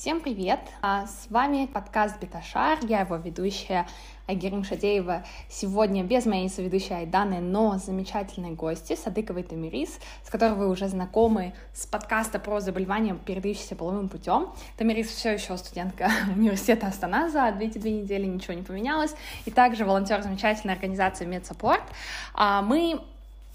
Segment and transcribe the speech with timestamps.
[0.00, 0.60] Всем привет!
[0.80, 3.86] А, с вами подкаст Беташар, я его ведущая
[4.26, 5.26] Айгерим Шадеева.
[5.50, 11.52] Сегодня без моей соведущей Айданы, но замечательной гости Садыковой Тамирис, с которой вы уже знакомы
[11.74, 14.54] с подкаста про заболевания, передающиеся половым путем.
[14.78, 19.14] Тамирис все еще студентка университета Астана, за эти две недели ничего не поменялось,
[19.44, 21.84] и также волонтер замечательной организации MedSupport.
[22.32, 23.02] А, мы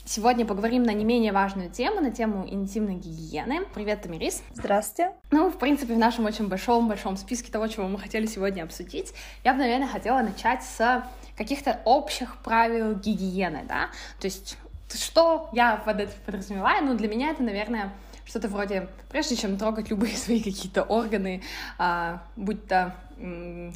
[0.07, 3.65] Сегодня поговорим на не менее важную тему, на тему интимной гигиены.
[3.73, 4.43] Привет, Тамирис.
[4.53, 5.13] Здравствуйте.
[5.31, 9.53] Ну, в принципе, в нашем очень большом-большом списке того, чего мы хотели сегодня обсудить, я
[9.53, 11.03] бы, наверное, хотела начать с
[11.35, 13.89] каких-то общих правил гигиены, да?
[14.19, 14.59] То есть,
[14.93, 16.85] что я под это подразумеваю?
[16.85, 17.91] Ну, для меня это, наверное,
[18.25, 21.41] что-то вроде, прежде чем трогать любые свои какие-то органы,
[21.79, 22.95] а, будь то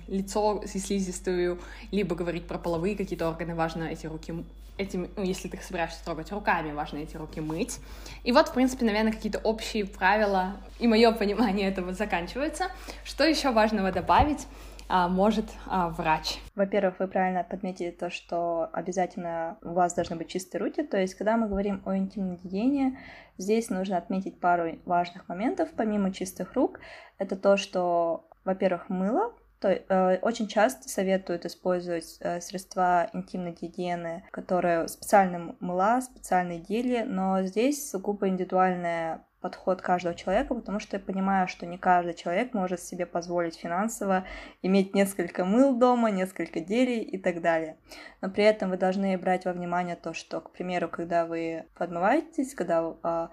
[0.07, 1.59] лицо и слизистую,
[1.91, 4.33] либо говорить про половые какие-то органы, важно эти руки
[4.77, 7.79] этим, ну, если ты собираешься трогать руками, важно эти руки мыть.
[8.23, 12.67] И вот, в принципе, наверное, какие-то общие правила, и мое понимание этого заканчивается.
[13.03, 14.47] Что еще важного добавить?
[14.89, 16.39] а, может а, врач?
[16.55, 20.81] Во-первых, вы правильно подметили то, что обязательно у вас должны быть чистые руки.
[20.81, 22.97] То есть, когда мы говорим о интимной гигиене,
[23.37, 26.79] здесь нужно отметить пару важных моментов, помимо чистых рук.
[27.19, 34.23] Это то, что, во-первых, мыло, то, э, очень часто советуют использовать э, средства интимной гигиены,
[34.31, 41.03] которые специальные мыла, специальные гели, но здесь сугубо индивидуальный подход каждого человека, потому что я
[41.03, 44.25] понимаю, что не каждый человек может себе позволить финансово
[44.63, 47.77] иметь несколько мыл дома, несколько гелей и так далее.
[48.21, 52.55] Но при этом вы должны брать во внимание то, что, к примеру, когда вы подмываетесь,
[52.55, 53.27] когда э,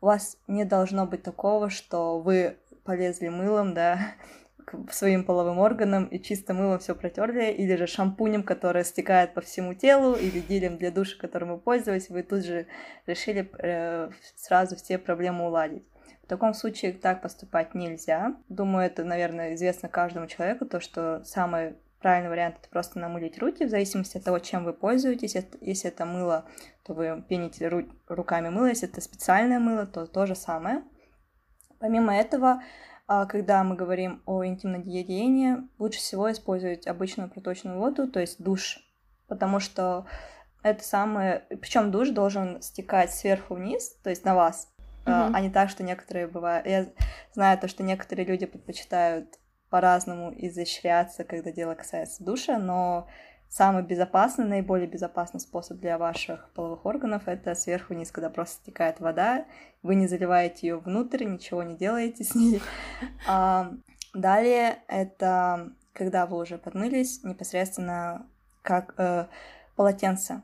[0.00, 3.98] у вас не должно быть такого, что вы полезли мылом, да,
[4.90, 9.74] своим половым органам и чисто мылом все протерли, или же шампунем, который стекает по всему
[9.74, 12.66] телу, или гелем для душа, которым вы пользовались, вы тут же
[13.06, 15.84] решили э, сразу все проблемы уладить.
[16.24, 18.36] В таком случае так поступать нельзя.
[18.48, 23.64] Думаю, это, наверное, известно каждому человеку, то, что самый правильный вариант это просто намылить руки,
[23.64, 25.36] в зависимости от того, чем вы пользуетесь.
[25.60, 26.46] Если это мыло,
[26.84, 30.82] то вы пените ру руками мыло, если это специальное мыло, то то же самое.
[31.78, 32.62] Помимо этого,
[33.26, 38.78] когда мы говорим о интимной гигиене, лучше всего использовать обычную проточную воду, то есть душ,
[39.26, 40.06] потому что
[40.62, 41.44] это самое...
[41.60, 44.72] Причем душ должен стекать сверху вниз, то есть на вас,
[45.06, 45.30] mm-hmm.
[45.34, 46.66] а не так, что некоторые бывают...
[46.66, 46.86] Я
[47.32, 49.40] знаю то, что некоторые люди предпочитают
[49.70, 53.08] по-разному изощряться, когда дело касается душа, но
[53.50, 59.00] самый безопасный, наиболее безопасный способ для ваших половых органов это сверху вниз, когда просто стекает
[59.00, 59.44] вода,
[59.82, 62.62] вы не заливаете ее внутрь, ничего не делаете с ней.
[63.26, 63.72] А,
[64.14, 68.26] далее это когда вы уже подмылись, непосредственно
[68.62, 69.26] как э,
[69.74, 70.42] полотенце.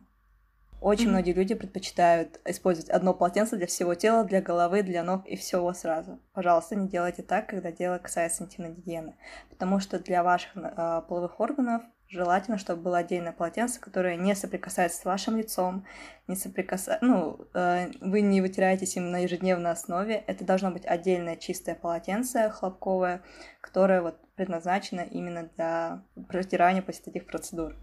[0.80, 1.10] Очень mm-hmm.
[1.10, 5.72] многие люди предпочитают использовать одно полотенце для всего тела, для головы, для ног и всего
[5.72, 6.18] сразу.
[6.34, 9.14] Пожалуйста, не делайте так, когда дело касается интимной гигиены,
[9.48, 15.00] потому что для ваших э, половых органов Желательно, чтобы было отдельное полотенце, которое не соприкасается
[15.00, 15.84] с вашим лицом,
[16.28, 20.22] не соприкасается, ну, э, вы не вытираетесь им на ежедневной основе.
[20.28, 23.22] Это должно быть отдельное чистое полотенце хлопковое,
[23.60, 27.74] которое вот предназначено именно для протирания после таких процедур.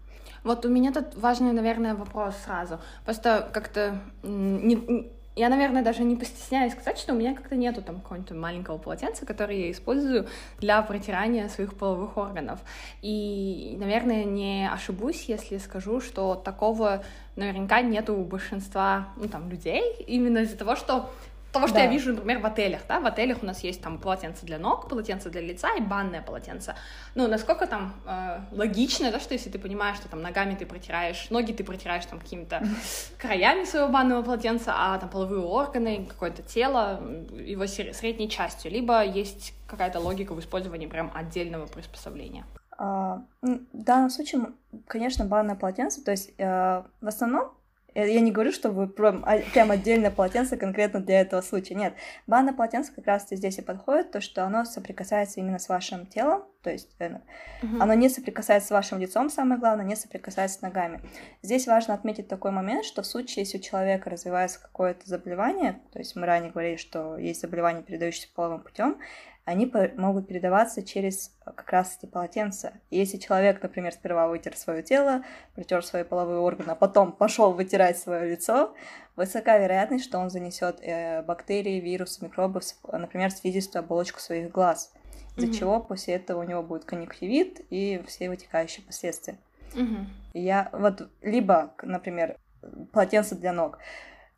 [0.42, 2.80] Вот у меня тут важный, наверное, вопрос сразу.
[3.04, 8.00] Просто как-то не, я, наверное, даже не постесняюсь сказать, что у меня как-то нету там
[8.00, 10.28] какого-нибудь маленького полотенца, которое я использую
[10.60, 12.60] для протирания своих половых органов.
[13.02, 17.02] И, наверное, не ошибусь, если скажу, что такого
[17.34, 21.10] наверняка нету у большинства ну, там, людей, именно из-за того, что
[21.54, 21.84] того, что да.
[21.84, 24.88] я вижу, например, в отелях, да, в отелях у нас есть там полотенце для ног,
[24.88, 26.74] полотенце для лица и банное полотенце.
[27.14, 31.30] Ну, насколько там э, логично, да, что если ты понимаешь, что там ногами ты протираешь,
[31.30, 32.62] ноги ты протираешь там какими-то
[33.18, 37.00] краями своего банного полотенца, а там половые органы, какое-то тело
[37.32, 42.44] его средней частью, либо есть какая-то логика в использовании прям отдельного приспособления.
[42.76, 44.46] А, в данном случае,
[44.88, 47.52] конечно, банное полотенце, то есть э, в основном
[47.94, 51.74] я не говорю, что вы прям, а, прям отдельное полотенце конкретно для этого случая.
[51.74, 51.94] Нет,
[52.26, 56.44] банное полотенце как раз здесь и подходит, то, что оно соприкасается именно с вашим телом,
[56.62, 57.08] то есть э,
[57.62, 57.76] угу.
[57.80, 61.00] оно не соприкасается с вашим лицом, самое главное, не соприкасается с ногами.
[61.42, 65.98] Здесь важно отметить такой момент, что в случае, если у человека развивается какое-то заболевание, то
[65.98, 68.98] есть мы ранее говорили, что есть заболевание, передающееся половым путем,
[69.44, 72.72] они могут передаваться через э, как раз эти полотенца.
[72.90, 75.22] Если человек, например, сперва вытер свое тело,
[75.54, 78.74] протер свои половые органы, а потом пошел вытирать свое лицо,
[79.16, 82.60] высока вероятность, что он занесет э, бактерии, вирусы, микробы,
[82.90, 84.92] например, слизистую оболочку своих глаз,
[85.36, 85.52] из-за mm-hmm.
[85.52, 89.36] чего после этого у него будет конъюнктивит и все вытекающие последствия.
[89.74, 90.06] Mm-hmm.
[90.34, 92.38] Я вот либо, например,
[92.92, 93.78] полотенце для ног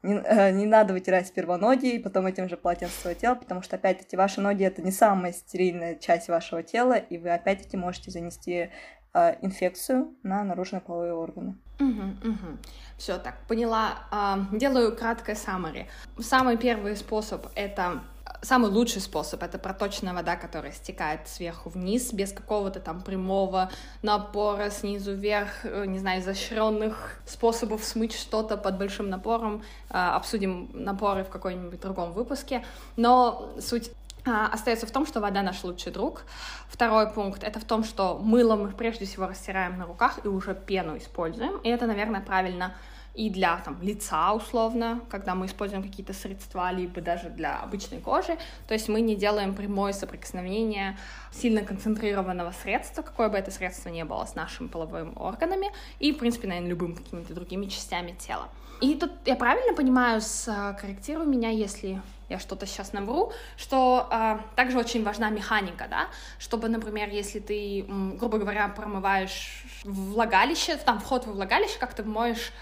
[0.02, 3.62] не, э, не надо вытирать сперва ноги и потом этим же полотенцем свое тело, потому
[3.62, 8.10] что, опять-таки, ваши ноги— это не самая стерильная часть вашего тела, и вы, опять-таки, можете
[8.10, 8.70] занести
[9.14, 11.56] э, инфекцию на наружные половые органы.
[11.81, 12.58] Угу, угу.
[12.96, 14.06] Все, так, поняла.
[14.12, 15.87] Э, делаю краткое summary.
[16.19, 18.02] Самый первый способ— это
[18.42, 23.70] самый лучший способ— это проточная вода, которая стекает сверху вниз, без какого-то там прямого
[24.02, 29.62] напора снизу вверх, э, не знаю, изощренных способов смыть что-то под большим напором.
[29.90, 32.64] А, обсудим напоры в какой-нибудь другом выпуске.
[32.96, 33.90] Но суть
[34.26, 36.24] а, остается в том, что вода наш лучший друг.
[36.68, 40.54] Второй пункт— это в том, что мыло мы прежде всего растираем на руках и уже
[40.54, 41.58] пену используем.
[41.58, 42.74] И это, наверное, правильно
[43.16, 48.36] и для там, лица условно, когда мы используем какие-то средства, либо даже для обычной кожи.
[48.68, 50.98] То есть мы не делаем прямое соприкосновение
[51.32, 56.18] сильно концентрированного средства, какое бы это средство ни было, с нашими половыми органами и, в
[56.18, 58.48] принципе, наверное, любым какими-то другими частями тела.
[58.82, 64.78] И тут я правильно понимаю, скорректируй меня, если я что-то сейчас навру, что э, также
[64.78, 66.08] очень важна механика, да,
[66.38, 67.86] чтобы, например, если ты,
[68.19, 72.52] грубо говоря, промываешь влагалище, там вход во влагалище, как ты моешь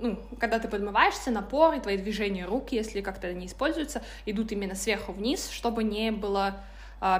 [0.00, 4.74] ну, когда ты подмываешься, напор и твои движения рук, если как-то они используются, идут именно
[4.74, 6.64] сверху вниз, чтобы не было а,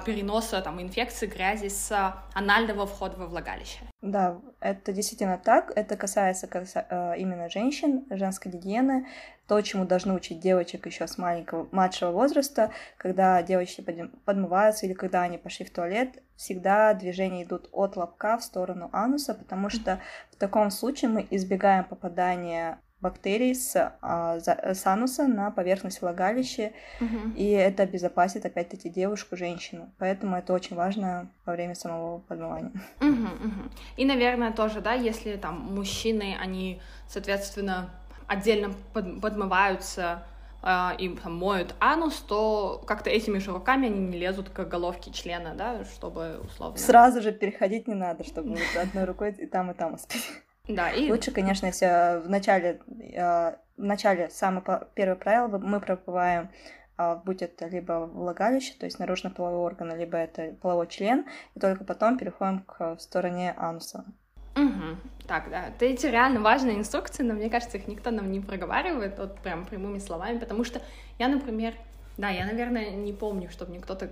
[0.05, 3.81] переноса там, инфекции, грязи с анального входа во влагалище.
[4.01, 5.73] Да, это действительно так.
[5.75, 9.07] Это касается э, именно женщин, женской гигиены.
[9.47, 13.81] То, чему должны учить девочек еще с маленького, младшего возраста, когда девочки
[14.25, 19.35] подмываются или когда они пошли в туалет, всегда движения идут от лобка в сторону ануса,
[19.35, 20.01] потому что
[20.33, 27.33] в таком случае мы избегаем попадания бактерий с, а, с ануса на поверхность влагалища, угу.
[27.37, 29.93] и это обезопасит опять-таки девушку, женщину.
[29.99, 32.73] Поэтому это очень важно во время самого подмывания.
[33.01, 33.71] Угу, угу.
[33.97, 37.91] И, наверное, тоже, да, если там мужчины, они, соответственно,
[38.27, 40.23] отдельно под, подмываются
[40.63, 45.13] э, и там, моют анус, то как-то этими же руками они не лезут к головке
[45.13, 46.79] члена, да, чтобы условно...
[46.79, 50.25] Сразу же переходить не надо, чтобы одной рукой и там, и там успеть.
[50.69, 51.11] Да, и...
[51.11, 52.81] Лучше, конечно, если в начале,
[53.15, 54.65] э, в начале самое
[54.95, 56.51] первое правило мы пробываем
[56.99, 61.85] а, будь это либо влагалище, то есть наружно-половой орган, либо это половой член, и только
[61.85, 64.05] потом переходим к стороне ануса.
[64.57, 64.97] Угу.
[65.27, 69.19] Так, да, это эти реально важные инструкции, но мне кажется, их никто нам не проговаривает,
[69.19, 70.81] вот прям прямыми словами, потому что
[71.19, 71.75] я, например,
[72.17, 74.09] да, я, наверное, не помню, чтобы мне кто-то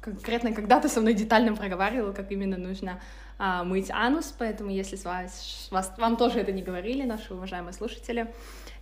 [0.00, 3.00] конкретно когда-то со мной детально проговаривал, как именно нужно
[3.38, 7.72] а, мыть анус, поэтому если с вас, вас, вам тоже это не говорили, наши уважаемые
[7.72, 8.32] слушатели,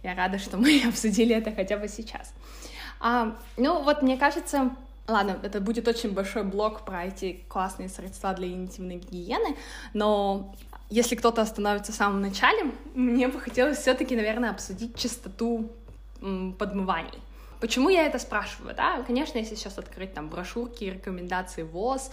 [0.02, 2.32] я рада, что мы обсудили это хотя бы сейчас.
[3.00, 4.70] А, ну вот мне кажется,
[5.08, 9.56] Ладно, это будет очень большой блок про эти классные средства для интимной гигиены,
[9.94, 10.52] но
[10.90, 15.70] если кто-то остановится в самом начале, мне бы хотелось все-таки, наверное, обсудить частоту
[16.20, 17.20] подмываний.
[17.60, 19.02] Почему я это спрашиваю, да?
[19.06, 22.10] Конечно, если сейчас открыть там брошюрки, рекомендации ВОЗ,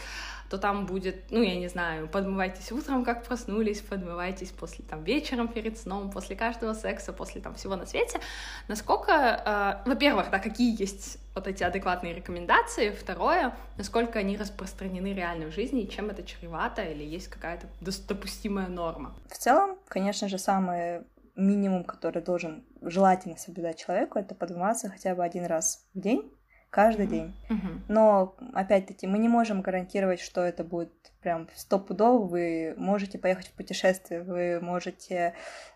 [0.53, 5.47] то там будет, ну, я не знаю, подмывайтесь утром, как проснулись, подмывайтесь после, там, вечером
[5.47, 8.19] перед сном, после каждого секса, после, там, всего на свете.
[8.67, 15.47] Насколько, э, во-первых, да, какие есть вот эти адекватные рекомендации, второе, насколько они распространены реально
[15.47, 17.65] в жизни, и чем это чревато, или есть какая-то
[18.07, 19.15] допустимая норма?
[19.29, 21.01] В целом, конечно же, самый
[21.35, 26.31] минимум, который должен желательно соблюдать человеку, это подниматься хотя бы один раз в день,
[26.73, 27.35] каждый день.
[27.49, 27.81] Mm-hmm.
[27.87, 32.25] Но, опять-таки, мы не можем гарантировать, что это будет прям стопудово.
[32.25, 35.35] Вы можете поехать в путешествие, вы можете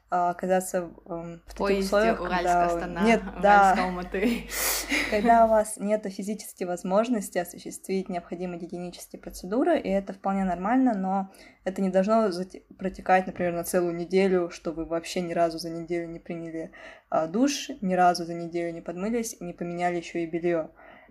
[0.10, 2.66] а, оказаться в таких Поезде, условиях, когда...
[2.66, 4.48] Астана, нет, да, Алматы.
[5.12, 11.32] когда у вас нет физической возможности осуществить необходимые гигиенические процедуры, и это вполне нормально, но
[11.66, 12.30] это не должно
[12.78, 16.72] протекать, например, на целую неделю, что вы вообще ни разу за неделю не приняли
[17.10, 20.70] а, душ, ни разу за неделю не подмылись и не поменяли еще и белье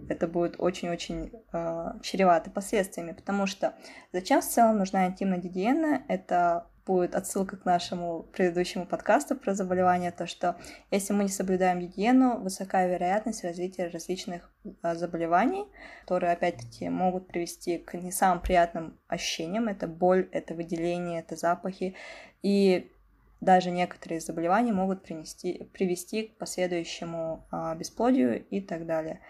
[0.08, 3.74] это будет очень-очень э, чревато последствиями, потому что
[4.12, 6.02] зачем в целом нужна интимная гигиена?
[6.08, 10.56] Это будет отсылка к нашему предыдущему подкасту про заболевания, то что
[10.92, 15.66] если мы не соблюдаем гигиену, высокая вероятность развития различных э, заболеваний,
[16.02, 19.66] которые опять-таки могут привести к не самым приятным ощущениям.
[19.66, 21.96] Это боль, это выделение, это запахи.
[22.42, 22.92] И
[23.40, 29.20] даже некоторые заболевания могут принести, привести к последующему а, бесплодию и так далее.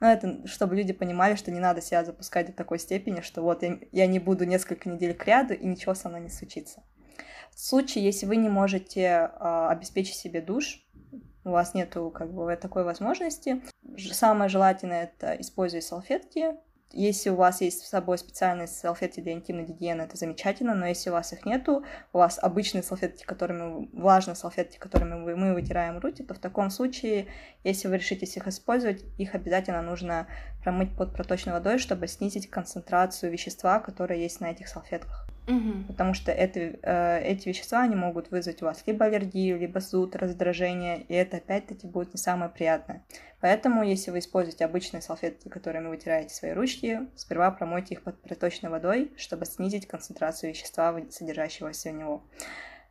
[0.00, 3.62] Но это чтобы люди понимали, что не надо себя запускать до такой степени, что вот
[3.62, 6.82] я, я не буду несколько недель к ряду, и ничего со мной не случится.
[7.52, 10.84] В случае, если вы не можете э, обеспечить себе душ,
[11.44, 13.62] у вас нету как бы такой возможности,
[14.12, 16.56] самое желательное это использовать салфетки,
[16.90, 21.10] если у вас есть с собой специальные салфетки для интимной гигиены, это замечательно, но если
[21.10, 26.22] у вас их нету, у вас обычные салфетки, которыми, влажные салфетки, которыми мы вытираем руки,
[26.22, 27.26] то в таком случае,
[27.64, 30.28] если вы решитесь их использовать, их обязательно нужно
[30.62, 35.26] промыть под проточной водой, чтобы снизить концентрацию вещества, которое есть на этих салфетках.
[35.46, 35.84] Угу.
[35.88, 40.16] Потому что это, э, эти вещества, они могут вызвать у вас либо аллергию, либо зуд,
[40.16, 43.04] раздражение, и это опять-таки будет не самое приятное.
[43.40, 48.20] Поэтому, если вы используете обычные салфетки, которыми вы вытираете свои ручки, сперва промойте их под
[48.22, 52.24] проточной водой, чтобы снизить концентрацию вещества, содержащегося в него.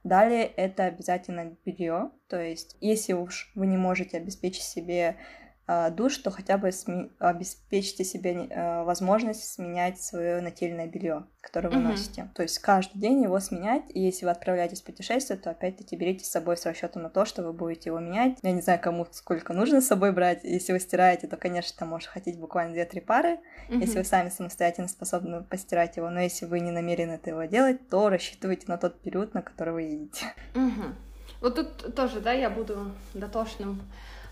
[0.03, 5.15] Далее это обязательно белье, то есть если уж вы не можете обеспечить себе
[5.65, 11.75] душ, то хотя бы сме- обеспечьте себе э, возможность сменять свое нательное белье, которое вы
[11.75, 11.87] mm-hmm.
[11.87, 12.29] носите.
[12.35, 16.25] То есть каждый день его сменять, и если вы отправляетесь в путешествие, то опять-таки берите
[16.25, 18.39] с собой с расчетом на то, что вы будете его менять.
[18.41, 20.43] Я не знаю, кому сколько нужно с собой брать.
[20.43, 23.29] Если вы стираете, то, конечно, там может хотеть буквально 2-3 пары,
[23.69, 23.79] mm-hmm.
[23.79, 26.09] если вы сами самостоятельно способны постирать его.
[26.09, 29.81] Но если вы не намерены этого делать, то рассчитывайте на тот период, на который вы
[29.83, 30.25] едете.
[30.55, 30.93] Mm-hmm.
[31.39, 33.81] Вот тут тоже, да, я буду дотошным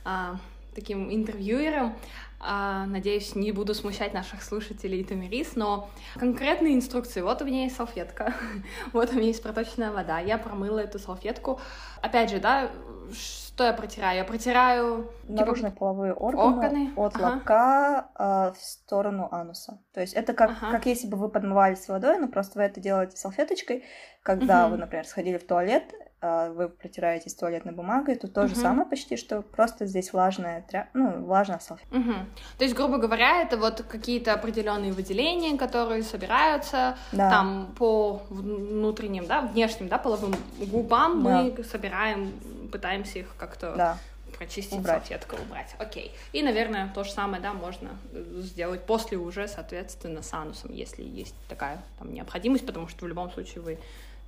[0.03, 0.39] а,
[0.73, 1.95] таким интервьюером.
[2.43, 7.21] А, надеюсь, не буду смущать наших слушателей и Томирис, но конкретные инструкции.
[7.21, 8.33] Вот у меня есть салфетка,
[8.93, 10.19] вот у меня есть проточная вода.
[10.19, 11.59] Я промыла эту салфетку.
[12.01, 12.71] Опять же, да,
[13.13, 14.17] что я протираю?
[14.17, 15.11] Я протираю...
[15.27, 16.93] Наружные типа, половые органы, органы.
[16.95, 17.25] от ага.
[17.25, 19.79] лобка э, в сторону ануса.
[19.93, 20.71] То есть это как, ага.
[20.71, 23.83] как если бы вы подмывались водой, но просто вы это делаете салфеточкой,
[24.23, 24.71] когда угу.
[24.71, 28.61] вы, например, сходили в туалет, вы протираетесь туалетной бумагой, то то же uh-huh.
[28.61, 30.89] самое почти, что просто здесь влажная тря...
[30.93, 31.95] ну, влажная салфетка.
[31.95, 32.25] Uh-huh.
[32.57, 37.29] То есть, грубо говоря, это вот какие-то определенные выделения, которые собираются да.
[37.29, 41.41] там по внутренним, да, внешним, да, половым губам да.
[41.41, 42.31] мы собираем,
[42.71, 43.97] пытаемся их как-то да
[44.41, 45.05] прочистить убрать.
[45.05, 45.75] салфеткой, убрать.
[45.77, 46.11] Окей.
[46.33, 47.89] И, наверное, то же самое, да, можно
[48.37, 53.29] сделать после уже, соответственно, с анусом, если есть такая там необходимость, потому что в любом
[53.31, 53.77] случае вы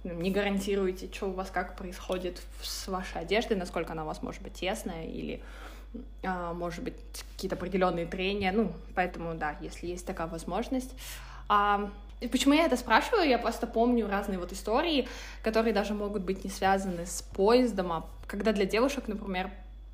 [0.04, 4.42] не гарантируете, что у вас как происходит с вашей одеждой, насколько она у вас может
[4.42, 5.42] быть тесная или
[6.24, 6.96] а, может быть
[7.34, 10.94] какие-то определенные трения, ну, поэтому, да, если есть такая возможность.
[11.48, 13.28] А, и почему я это спрашиваю?
[13.28, 15.08] Я просто помню разные вот истории,
[15.44, 19.52] которые даже могут быть не связаны с поездом, а когда для девушек, например,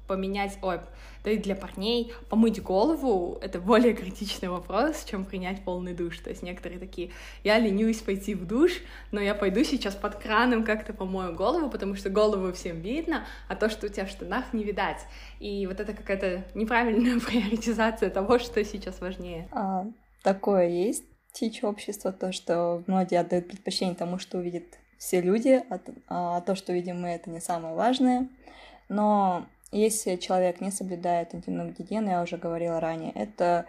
[0.09, 0.79] поменять, ой,
[1.23, 6.17] да и для парней помыть голову— это более критичный вопрос, чем принять полный душ.
[6.17, 7.11] То есть некоторые такие,
[7.43, 8.71] я ленюсь пойти в душ,
[9.11, 13.55] но я пойду сейчас под краном как-то помою голову, потому что голову всем видно, а
[13.55, 15.05] то, что у тебя в штанах, не видать.
[15.39, 19.47] И вот это какая-то неправильная приоритизация того, что сейчас важнее.
[19.51, 19.85] А,
[20.23, 24.63] такое есть течь общества, то, что многие отдают предпочтение тому, что увидят
[24.97, 28.27] все люди, а, а то, что видим мы, это не самое важное.
[28.89, 33.65] Но если человек не соблюдает интимную гигиену, я уже говорила ранее, это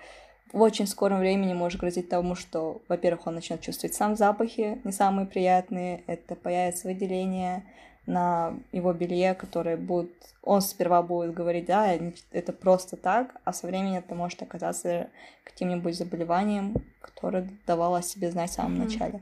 [0.52, 4.92] в очень скором времени может грозить тому, что, во-первых, он начнет чувствовать сам запахи, не
[4.92, 7.64] самые приятные, это появится выделение
[8.07, 10.11] на его белье, которые будут...
[10.42, 11.97] Он сперва будет говорить, да,
[12.33, 15.09] это просто так, а со временем это может оказаться
[15.45, 18.85] каким-нибудь заболеванием, которое давало о себе знать в самом mm-hmm.
[18.85, 19.21] начале.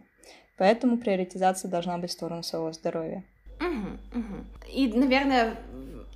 [0.56, 3.22] Поэтому приоритизация должна быть в сторону своего здоровья.
[3.60, 4.44] Угу, угу.
[4.72, 5.56] И, наверное,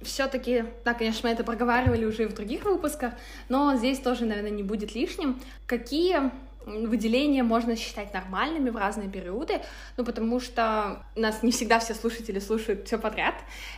[0.05, 3.15] все-таки, да, конечно, мы это проговаривали уже в других выпусках,
[3.49, 5.41] но здесь тоже, наверное, не будет лишним.
[5.67, 6.31] Какие
[6.67, 9.61] выделения можно считать нормальными в разные периоды,
[9.97, 13.35] ну, потому что нас не всегда все слушатели слушают все подряд,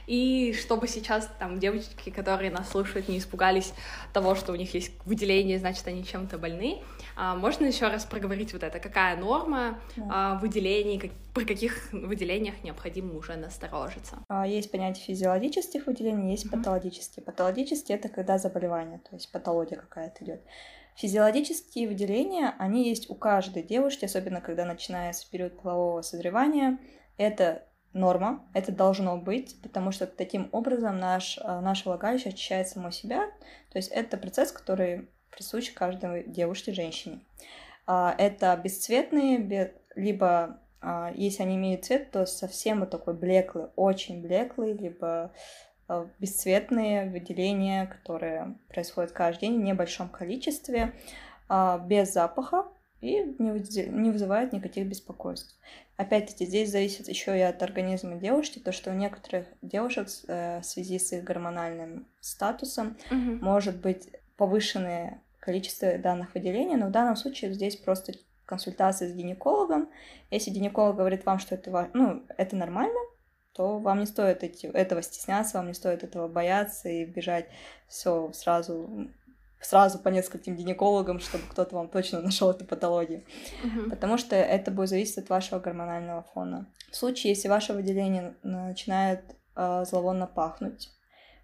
[0.06, 3.72] и чтобы сейчас там девочки, которые нас слушают, не испугались
[4.12, 6.82] того, что у них есть выделение, значит, они чем-то больны,
[7.16, 10.04] а, можно еще раз проговорить вот это, какая норма да.
[10.10, 14.18] а, выделений, как, при каких выделениях необходимо уже насторожиться?
[14.28, 16.58] А, есть понятие физиологических выделений, есть mm-hmm.
[16.58, 17.24] патологические.
[17.24, 20.40] Патологические— это когда заболевание, то есть патология какая-то идет.
[20.96, 26.78] Физиологические выделения, они есть у каждой девушки, особенно когда начинается период полового созревания.
[27.16, 32.90] Это норма, это должно быть, потому что таким образом наш, э, наше влагалище очищает само
[32.90, 33.26] себя.
[33.70, 37.20] То есть это процесс, который присущ каждой девушке, женщине.
[37.86, 44.22] А, это бесцветные, либо а, если они имеют цвет, то совсем вот такой блеклый, очень
[44.22, 45.32] блеклый, либо
[46.18, 50.92] бесцветные выделения, которые происходят каждый день в небольшом количестве,
[51.48, 52.66] а, без запаха
[53.00, 55.58] и не вызывают никаких беспокойств.
[55.96, 60.64] Опять-таки, здесь зависит еще и от организма девушки, то, что у некоторых девушек э, в
[60.64, 63.44] связи с их гормональным статусом угу.
[63.44, 68.14] может быть повышенное количество данных выделений, но в данном случае здесь просто
[68.46, 69.88] консультация с гинекологом.
[70.30, 72.98] Если гинеколог говорит вам, что это, ну, это нормально,
[73.54, 77.46] то вам не стоит эти, этого стесняться, вам не стоит этого бояться и бежать
[77.88, 79.08] все сразу
[79.60, 83.24] сразу по нескольким гинекологам, чтобы кто-то вам точно нашел эту патологию.
[83.62, 83.90] Мгм.
[83.90, 86.66] Потому что это будет зависеть от вашего гормонального фона.
[86.90, 89.22] В случае, если ваше выделение начинает
[89.56, 90.90] э, зловонно пахнуть,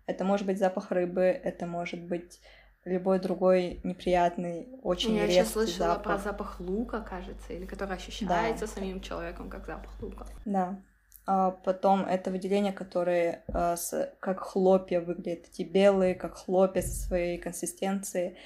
[0.06, 2.40] это может быть запах рыбы, это может быть
[2.84, 6.02] любой другой неприятный, очень Я резкий слышала запах.
[6.02, 10.26] про запах лука, кажется, или который ощущается самим человеком как запах лука.
[10.44, 10.78] Да.
[11.26, 17.38] А потом это выделения, которые с- как хлопья выглядят, эти белые, как хлопья со своей
[17.38, 18.36] консистенцией.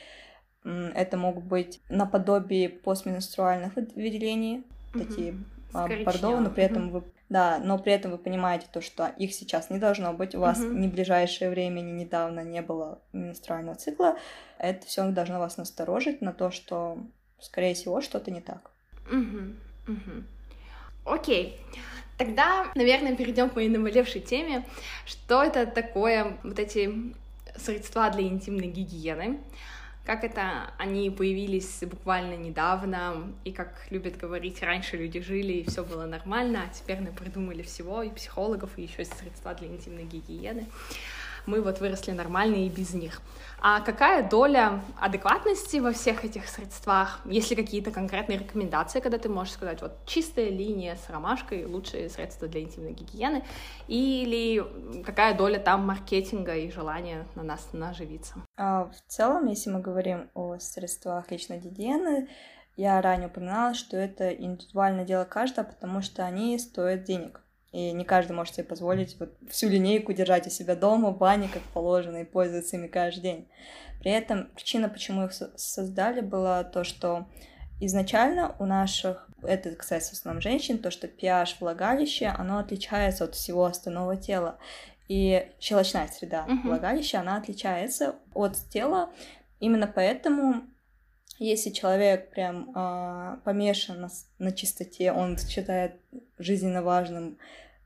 [0.65, 5.05] Это могут быть наподобие постменструальных выд- выделений, Мгм.
[5.07, 5.39] такие
[5.75, 6.93] а, бордовые, но при этом мгм.
[6.93, 10.41] вы да, но при этом вы понимаете то, что их сейчас не должно быть, у
[10.41, 10.81] вас Мгм.
[10.83, 14.17] ни в ближайшее время, ни недавно не было менструального цикла.
[14.59, 16.99] Это все должно вас насторожить на то, что,
[17.41, 18.71] скорее всего, что-то не так.
[19.11, 20.27] Мгм, мгм.
[21.07, 21.59] Окей.
[22.17, 24.65] Тогда, наверное, перейдем к моей наболевшей теме.
[25.05, 27.13] Что это такое, вот эти
[27.57, 29.39] средства для интимной гигиены?
[30.05, 35.83] Как это они появились буквально недавно, и как любят говорить, раньше люди жили, и все
[35.83, 40.67] было нормально, а теперь мы придумали всего, и психологов, и еще средства для интимной гигиены.
[41.47, 43.21] Мы вот выросли нормально и без них.
[43.61, 47.21] А какая доля адекватности во всех этих средствах?
[47.25, 52.11] Есть ли какие-то конкретные рекомендации, когда ты можешь сказать, вот чистая линия с ромашкой, лучшие
[52.11, 53.43] средства для интимной гигиены?
[53.89, 54.65] Или
[55.03, 58.35] какая доля там маркетинга и желания на нас наживиться?
[58.57, 62.29] А в целом, если мы говорим о средствах личной гигиены,
[62.77, 67.44] я ранее упоминала, что это индивидуальное дело каждого, потому что они стоят денег.
[67.75, 71.49] И не каждый может себе позволить вот всю линейку держать у себя дома, в бане,
[71.53, 73.49] как положено, и пользоваться ими каждый день.
[73.99, 77.27] При этом причина, почему их со- создали, была то, что
[77.81, 83.35] изначально у наших, это касается в основном женщин, то, что pH влагалища, оно отличается от
[83.35, 84.57] всего остального тела.
[85.09, 86.69] И щелочная среда Мгм.
[86.69, 89.11] влагалища, она отличается от тела.
[89.59, 90.63] Именно поэтому,
[91.41, 95.97] если человек прям а, помешан на, на чистоте, он считает
[96.39, 97.37] жизненно важным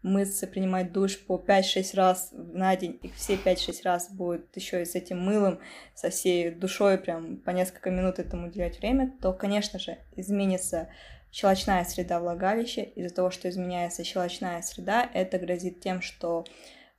[0.02, 4.84] мыться, принимать душ по 5-6 раз на день, и все 5-6 раз будет еще и
[4.84, 5.58] с этим мылом,
[5.94, 10.88] со всей душой, прям по несколько минут этому уделять время, то, конечно же, изменится
[11.32, 12.82] щелочная среда влагалища.
[12.82, 16.44] Из-за того, что изменяется щелочная среда, это грозит тем, что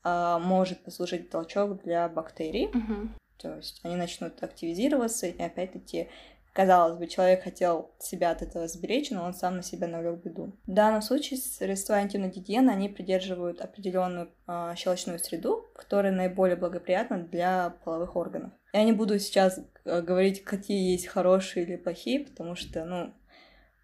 [0.03, 2.67] а, может послужить толчок для бактерий.
[2.67, 3.15] Мгм.
[3.37, 6.09] То есть они начнут активизироваться, и опять-таки,
[6.53, 10.53] казалось бы, человек хотел себя от этого сберечь, но он сам на себя навлек беду.
[10.67, 17.19] В данном случае средства интимной гигиены, они придерживают определенную а, щелочную среду, которая наиболее благоприятна
[17.19, 18.51] для половых органов.
[18.73, 23.13] Я не буду сейчас э, говорить, какие есть хорошие или плохие, потому что, ну,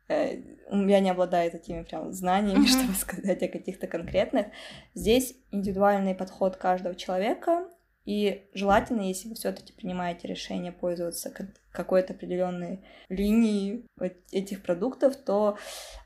[0.09, 2.67] э, я не обладаю такими прям знаниями, Мгм.
[2.67, 4.47] чтобы сказать о каких-то конкретных.
[4.93, 7.67] Здесь индивидуальный подход каждого человека,
[8.05, 13.85] и желательно, если вы все-таки принимаете решение пользоваться ка- какой-то определенной линией
[14.31, 15.57] этих продуктов, то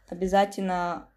[0.07, 1.09] обязательно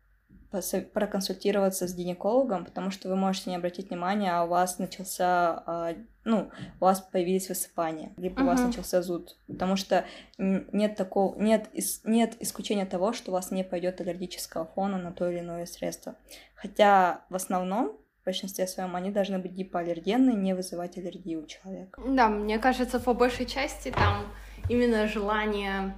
[0.92, 5.95] проконсультироваться с гинекологом, потому что вы можете не обратить внимания, а у вас начался, а,
[6.25, 10.05] ну, у вас появились высыпания, либо у вас начался зуд, потому что
[10.37, 11.71] нет такого, нет,
[12.05, 16.16] нет исключения того, что у вас не пойдет аллергического фона на то или иное средство.
[16.55, 22.00] Хотя в основном, в большинстве своем, они должны быть гипоаллергенны, не вызывать аллергии у человека.
[22.06, 24.26] Да, мне кажется, по большей части там
[24.68, 25.94] именно желание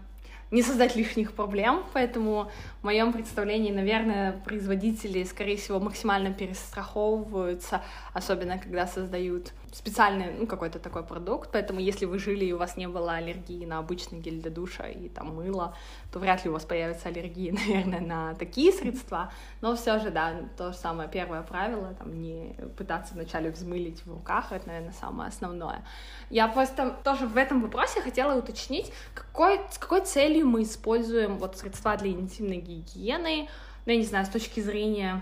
[0.51, 7.83] не создать лишних проблем, поэтому в моем представлении, наверное, производители, скорее всего, максимально перестраховываются,
[8.13, 12.77] особенно когда создают специальный, ну, какой-то такой продукт, поэтому если вы жили и у вас
[12.77, 15.75] не было аллергии на обычный гель для душа и там мыло,
[16.13, 20.33] то вряд ли у вас появится аллергии, наверное, на такие средства, но все же, да,
[20.57, 25.29] то же самое первое правило, там, не пытаться вначале взмылить в руках, это, наверное, самое
[25.29, 25.85] основное.
[26.31, 31.59] Я просто тоже в этом вопросе хотела уточнить, какой, с какой целью мы используем вот
[31.59, 33.49] средства для интимной гигиены,
[33.87, 35.21] ну, я не знаю, с точки зрения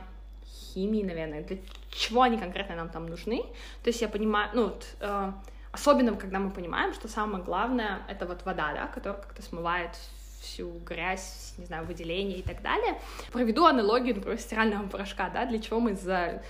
[0.74, 1.58] химии, наверное, для
[1.92, 3.42] чего они конкретно нам там нужны.
[3.82, 5.32] То есть я понимаю, ну, вот, э,
[5.72, 9.90] особенно когда мы понимаем, что самое главное— это вот вода, да, которая как-то смывает
[10.40, 13.00] всю грязь, не знаю, выделение и так далее.
[13.30, 16.42] Проведу аналогию, например, стирального порошка, да, для чего мы за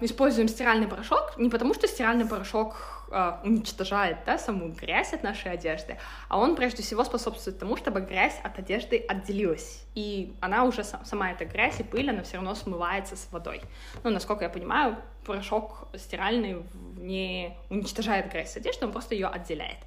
[0.00, 2.76] используем стиральный порошок не потому, что стиральный порошок
[3.10, 5.96] э, уничтожает да, саму грязь от нашей одежды,
[6.28, 9.84] а он прежде всего способствует тому, чтобы грязь от одежды отделилась.
[9.94, 13.62] И она уже сам- сама эта грязь и пыль, она все равно смывается с водой.
[14.04, 16.62] Ну, насколько я понимаю, порошок стиральный
[16.98, 19.78] не уничтожает грязь с одежды, он просто ее отделяет.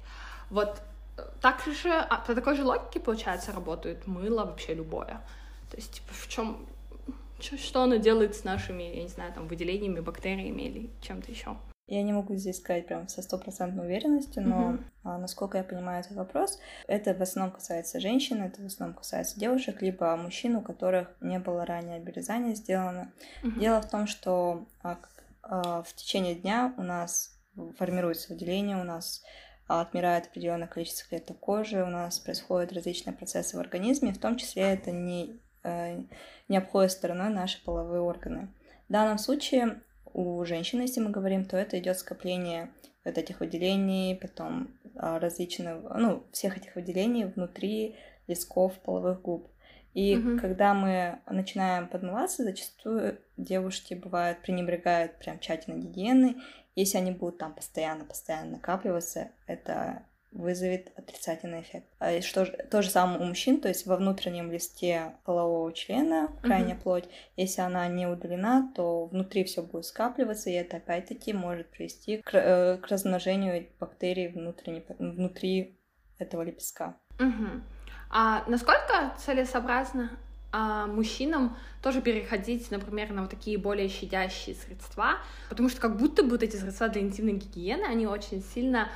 [0.50, 0.82] Вот
[1.16, 5.20] э, так же, а, по такой же логике, получается, работает мыло вообще любое.
[5.70, 6.66] То есть, типа, в чем
[7.40, 11.56] Чё- что оно делает с нашими, я не знаю, там, выделениями, бактериями или чем-то еще.
[11.86, 14.84] Я не могу здесь сказать прям со стопроцентной уверенностью, но uh-huh.
[15.02, 19.40] а, насколько я понимаю этот вопрос, это в основном касается женщин, это в основном касается
[19.40, 23.12] девушек, либо мужчин, у которых не было ранее обрезания сделано.
[23.42, 23.58] Uh-huh.
[23.58, 24.98] Дело в том, что а,
[25.42, 27.36] а, в течение дня у нас
[27.76, 29.24] формируется выделение, у нас
[29.66, 34.62] отмирает определенное количество клеток кожи, у нас происходят различные процессы в организме, в том числе
[34.62, 36.02] это не, э,
[36.50, 38.48] не обходит стороной наши половые органы.
[38.88, 39.80] В данном случае
[40.12, 42.70] у женщины, если мы говорим, то это идет скопление
[43.04, 49.48] вот этих выделений, потом а, различных, ну, всех этих выделений внутри лесков половых губ.
[49.94, 50.40] И угу.
[50.40, 56.36] когда мы начинаем подмываться, зачастую девушки бывают пренебрегают прям тщательно гигиеной.
[56.74, 61.86] Если они будут там постоянно-постоянно накапливаться, это вызовет отрицательный эффект.
[61.98, 66.76] А что то же самое у мужчин, то есть во внутреннем листе полового члена, крайняя
[66.76, 66.82] угу.
[66.82, 67.04] плоть,
[67.36, 72.34] если она не удалена, то внутри все будет скапливаться, и это опять-таки может привести к,
[72.34, 75.78] э, к размножению бактерий внутри
[76.18, 76.96] этого лепестка.
[77.18, 77.62] Угу.
[78.10, 80.18] А насколько целесообразно
[80.52, 86.24] а мужчинам тоже переходить, например, на вот такие более щадящие средства, потому что как будто
[86.24, 88.88] бы вот эти средства для интимной гигиены, они очень сильно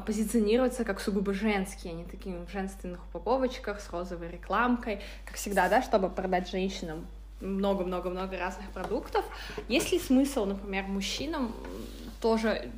[0.00, 5.82] позиционируются как сугубо женские, они такие в женственных упаковочках с розовой рекламкой, как всегда, да,
[5.82, 7.06] чтобы продать женщинам
[7.40, 9.24] много-много-много разных продуктов.
[9.68, 11.54] Есть ли смысл, например, мужчинам
[12.20, 12.70] тоже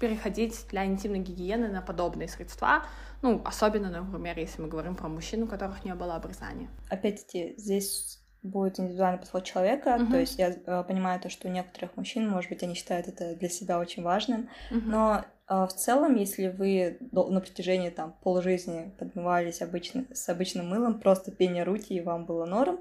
[0.00, 2.84] переходить для интимной гигиены на подобные средства,
[3.22, 6.68] ну, особенно, например, если мы говорим про мужчин, у которых не было обрезания.
[6.90, 9.90] Опять-таки, здесь будет индивидуальный подход человека.
[9.90, 10.10] Uh-huh.
[10.10, 13.34] То есть я э, понимаю то, что у некоторых мужчин, может быть, они считают это
[13.34, 14.48] для себя очень важным.
[14.70, 14.82] Uh-huh.
[14.84, 21.30] Но в целом, если вы на протяжении там полжизни подмывались обычно, с обычным мылом, просто
[21.30, 22.80] пение руки, и вам было норм,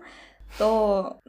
[0.57, 1.19] то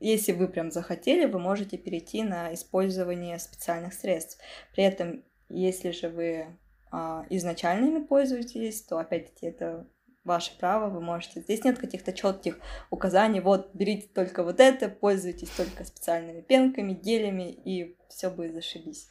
[0.00, 4.40] если вы прям захотели, вы можете перейти на использование специальных средств.
[4.74, 6.46] При этом, если же вы
[6.90, 9.86] а, изначально ими пользуетесь, то опять-таки это
[10.24, 11.40] ваше право, вы можете.
[11.40, 12.58] Здесь нет каких-то четких
[12.90, 19.08] указаний, вот берите только вот это, пользуйтесь только специальными пенками, гелями, и все будет зашибись.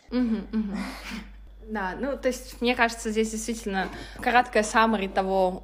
[1.68, 5.62] Да, ну то есть мне кажется, здесь действительно краткая саммари того,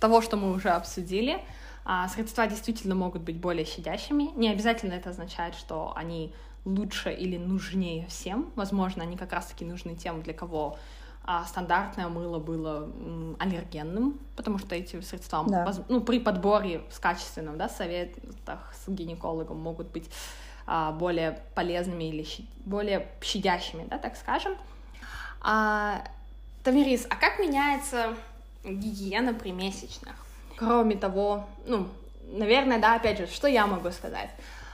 [0.00, 1.38] того, что мы уже обсудили.
[1.84, 4.30] А, средства действительно могут быть более щадящими.
[4.36, 8.50] Не обязательно это означает, что они лучше или нужнее всем.
[8.54, 10.78] Возможно, они как раз-таки нужны тем, для кого
[11.22, 12.90] а стандартное мыло было
[13.38, 15.70] аллергенным, потому что эти средства да.
[15.88, 20.10] ну, при подборе с качественным да, советах с гинекологом могут быть
[20.92, 22.26] более полезными или
[22.64, 24.56] более щадящими, да, так скажем.
[25.40, 26.04] А,
[26.62, 28.14] Тамирис, а как меняется
[28.64, 30.14] гигиена при месячных?
[30.56, 31.88] Кроме того, ну,
[32.32, 34.30] наверное, да, опять же, что я могу сказать?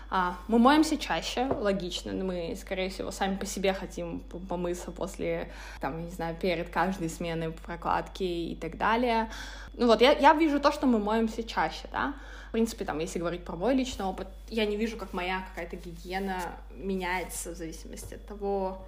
[0.08, 6.04] А, мы моемся чаще, логично, мы, скорее всего, сами по себе хотим помыться после, там,
[6.04, 9.28] не знаю, перед каждой сменой прокладки и так далее.
[9.74, 12.14] Ну вот, я, я вижу то, что мы моемся чаще, да.
[12.56, 16.40] Принципе, там, если говорить про мой личный опыт, я не вижу, как моя какая-то гигиена
[16.74, 18.78] меняется в зависимости от того,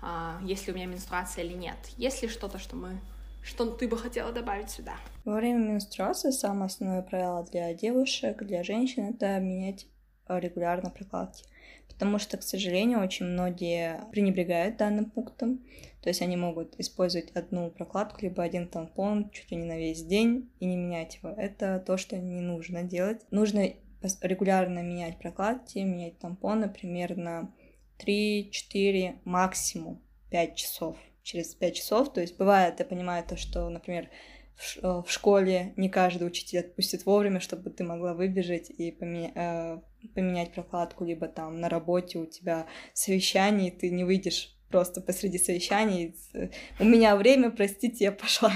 [0.00, 1.76] а, есть ли у меня менструация или нет.
[1.96, 2.98] Есть ли что-то, что мы
[3.40, 4.94] что ты бы хотела добавить сюда?
[5.24, 9.86] Во время менструации самое основное правило для девушек, для женщин— это менять
[10.28, 11.44] Э, регулярно прокладки.
[11.88, 15.60] Потому что, к сожалению, очень многие пренебрегают данным пунктом.
[16.02, 20.04] То есть они могут использовать одну прокладку, либо один тампон чуть ли не на весь
[20.04, 21.30] день и не менять его.
[21.30, 23.22] Это то, что не нужно делать.
[23.30, 23.72] Нужно
[24.20, 27.54] регулярно менять прокладки, менять тампоны примерно
[28.04, 30.96] 3-4, максимум 5 часов.
[31.22, 34.08] Через 5 часов, то есть бывает, я понимаю то, что, например,
[34.82, 39.80] Э, в школе не каждый учитель отпустит вовремя, чтобы ты могла выбежать и поменять, э,
[40.14, 45.38] поменять прокладку, либо там на работе у тебя совещание, и ты не выйдешь просто посреди
[45.38, 46.14] совещания.
[46.80, 48.52] У меня время, простите, я пошла.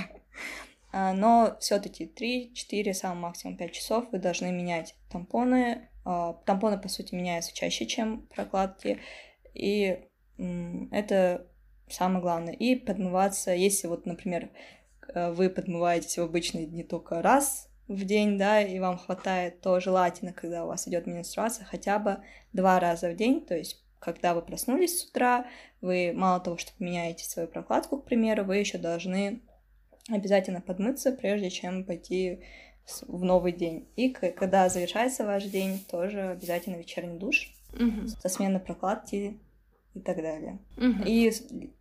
[0.92, 5.88] А, но все-таки 3-4, самый максимум 5 часов вы должны менять тампоны.
[6.05, 8.98] А, тампоны, по сути, меняются чаще, чем прокладки.
[9.55, 10.00] И
[10.90, 11.46] это
[11.88, 12.52] самое главное.
[12.55, 14.50] И подмываться, если вот, например,
[15.14, 19.79] Э, вы подмываетесь в обычные дни только раз в день, да, и вам хватает, то
[19.81, 22.18] желательно, когда у вас идет менструация, хотя бы
[22.52, 25.47] два раза в день, то есть когда вы проснулись с утра,
[25.81, 29.42] вы мало того, что поменяете свою прокладку, к примеру, вы еще должны
[30.09, 32.40] обязательно подмыться, прежде чем пойти
[33.09, 33.88] в новый день.
[33.97, 38.07] И когда завершается ваш день, тоже обязательно вечерний душ угу.
[38.07, 39.40] со сменой прокладки
[39.95, 40.61] и так далее.
[40.77, 41.03] Угу.
[41.05, 41.33] И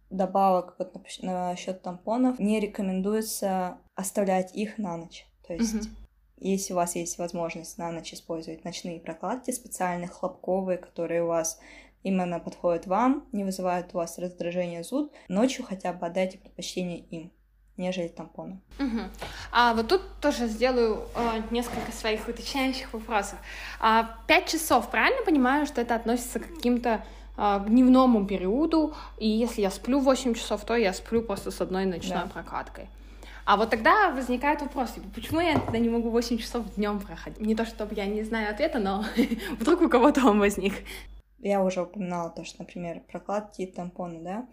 [0.10, 5.28] добавок вот насчет тампонов не рекомендуется оставлять их на ночь.
[5.48, 5.86] То есть, угу.
[6.38, 11.60] если у вас есть возможность на ночь использовать ночные прокладки специальные хлопковые, которые у вас
[12.06, 17.32] именно подходят вам, не вызывают у вас раздражение, зуд, ночью хотя бы отдайте предпочтение им
[17.78, 18.62] нежели тампоны.
[18.80, 19.02] Угу.
[19.52, 23.38] А вот тут тоже сделаю э, несколько своих уточняющих вопросов.
[23.82, 27.04] А, пять часов, правильно понимаю, что это относится к каким-то
[27.38, 31.84] э, дневному периоду, и если я сплю 8 часов, то я сплю просто с одной
[31.84, 32.30] ночной да.
[32.32, 32.88] прокаткой.
[33.46, 37.42] А вот тогда возникает вопрос, типа, почему я тогда не могу 8 часов днем проходить?
[37.42, 39.04] Не то, чтобы я не знаю ответа, но
[39.60, 40.74] вдруг у кого-то он возник.
[41.40, 44.48] Я уже упоминала то, что, например, прокладки и тампоны, да,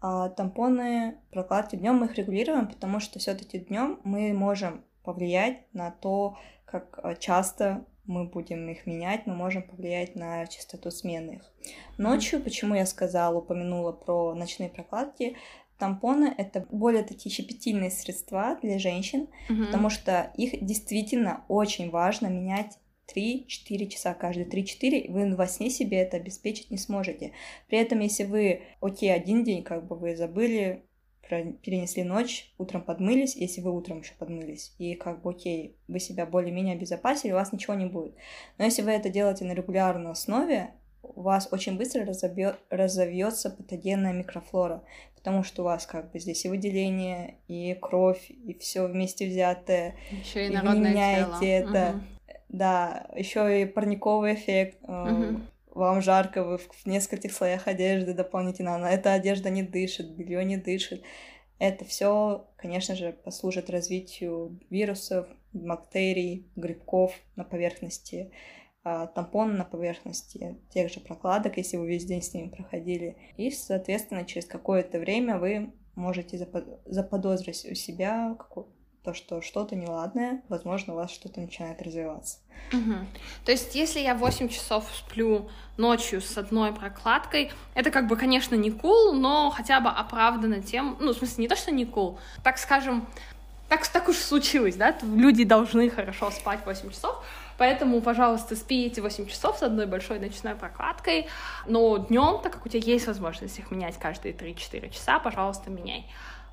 [0.00, 5.90] а тампоны, прокладки днем мы их регулируем, потому что все-таки днем мы можем повлиять на
[5.90, 11.52] то, как а, часто мы будем их менять, мы можем повлиять на частоту смены их.
[11.98, 15.36] Ночью, почему я сказала, упомянула про ночные прокладки,
[15.78, 19.66] тампоны это более такие щепетильные средства для женщин, mm-hmm.
[19.66, 22.78] потому что их действительно очень важно менять
[23.14, 27.32] 3-4 часа каждые 3-4, вы во сне себе это обеспечить не сможете.
[27.68, 30.82] При этом, если вы, окей, один день, как бы вы забыли,
[31.28, 36.26] перенесли ночь, утром подмылись, если вы утром еще подмылись, и как бы окей, вы себя
[36.26, 38.14] более-менее обезопасили, у вас ничего не будет.
[38.56, 40.70] Но если вы это делаете на регулярной основе,
[41.02, 42.06] у вас очень быстро
[42.70, 44.82] разовьется патогенная микрофлора,
[45.14, 49.96] потому что у вас как бы здесь и выделение, и кровь, и все вместе взятое.
[50.10, 51.42] Еще и, и вы меняете тело.
[51.42, 51.96] это.
[51.96, 52.17] Угу.
[52.48, 54.78] Да, еще и парниковый эффект.
[54.82, 55.40] Угу.
[55.74, 58.84] Вам жарко, вы в нескольких слоях одежды дополнительно.
[58.86, 61.02] Эта одежда не дышит, белье не дышит.
[61.58, 68.30] Это все, конечно же, послужит развитию вирусов, бактерий, грибков на поверхности
[68.84, 73.18] а, тампон на поверхности тех же прокладок, если вы весь день с ними проходили.
[73.36, 76.38] И, соответственно, через какое-то время вы можете
[76.86, 78.34] заподозрить у себя
[79.04, 82.38] то, что что-то неладное, возможно, у вас что-то начинает развиваться.
[82.72, 82.94] Угу.
[83.44, 88.54] То есть, если я 8 часов сплю ночью с одной прокладкой, это как бы, конечно,
[88.54, 91.84] не кул, cool, но хотя бы оправдано тем, ну, в смысле, не то, что не
[91.84, 93.06] кул, cool, так скажем,
[93.68, 97.24] так, так уж случилось, да, люди должны хорошо спать 8 часов,
[97.58, 101.26] Поэтому, пожалуйста, спи эти 8 часов с одной большой ночной прокладкой,
[101.66, 106.06] но днем, так как у тебя есть возможность их менять каждые 3-4 часа, пожалуйста, меняй.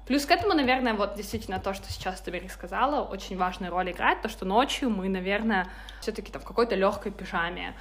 [0.06, 4.22] Плюс к этому, наверное, вот действительно то, что сейчас Таберик сказала, очень важную роль играет,
[4.22, 5.68] то, что ночью мы, наверное,
[6.00, 7.74] все-таки там в какой-то легкой пижаме,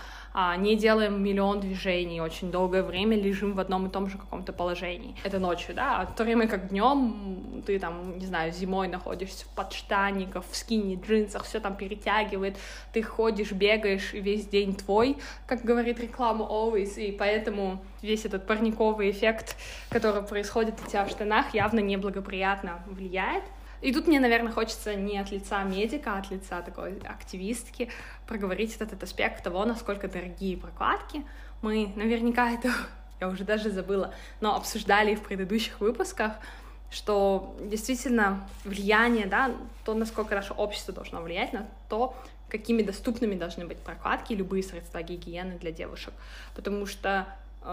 [0.58, 5.14] не делаем миллион движений, очень долгое время лежим в одном и том же каком-то положении.
[5.22, 9.44] Это ночью, да, а в то время как днем ты там, не знаю, зимой находишься
[9.44, 12.56] в подштанниках, в скине, джинсах, все там перетягивает,
[12.92, 15.16] ты ходишь, бегаешь, весь день твой,
[15.46, 19.56] как говорит реклама Always, и поэтому весь этот парниковый эффект,
[19.88, 23.44] который происходит у тебя в штанах, явно неблагоприятно влияет.
[23.84, 27.90] И тут мне, наверное, хочется не от лица медика, а от лица такой активистки
[28.26, 31.22] проговорить этот, этот аспект того, насколько дорогие прокладки.
[31.60, 32.72] Мы наверняка это,
[33.20, 36.32] я уже даже забыла, но обсуждали в предыдущих выпусках,
[36.90, 42.16] что действительно влияние, да, то, насколько наше общество должно влиять на то,
[42.48, 46.14] какими доступными должны быть прокладки, любые средства гигиены для девушек.
[46.54, 47.26] Потому что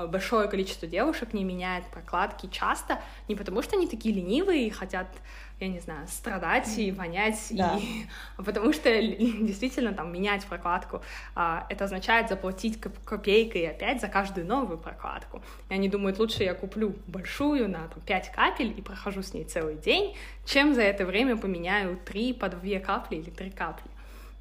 [0.07, 5.07] большое количество девушек не меняет прокладки часто, не потому что они такие ленивые и хотят,
[5.59, 7.77] я не знаю, страдать и вонять, да.
[7.77, 8.05] и...
[8.37, 11.01] а потому что действительно там менять прокладку,
[11.35, 15.41] а, это означает заплатить копейкой опять за каждую новую прокладку.
[15.69, 19.43] И они думают, лучше я куплю большую на там, 5 капель и прохожу с ней
[19.43, 23.90] целый день, чем за это время поменяю 3 по 2 капли или 3 капли.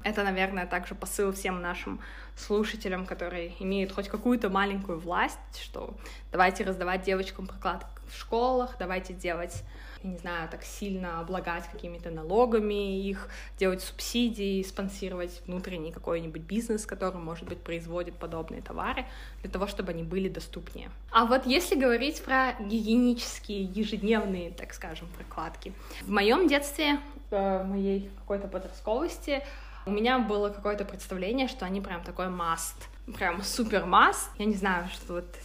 [0.03, 1.99] Это, наверное, также посыл всем нашим
[2.35, 5.95] слушателям, которые имеют хоть какую-то маленькую власть, что
[6.31, 9.63] давайте раздавать девочкам прокладки в школах, давайте делать
[10.03, 17.17] не знаю, так сильно облагать какими-то налогами их, делать субсидии, спонсировать внутренний какой-нибудь бизнес, который,
[17.17, 19.05] может быть, производит подобные товары,
[19.41, 20.89] для того, чтобы они были доступнее.
[21.11, 25.73] А вот если говорить про гигиенические, ежедневные, так скажем, прокладки.
[26.01, 29.43] В моем детстве, в моей какой-то подростковости,
[29.85, 34.29] у меня было какое-то представление, что они прям такой маст, прям супер маст.
[34.37, 35.35] Я не знаю, что вот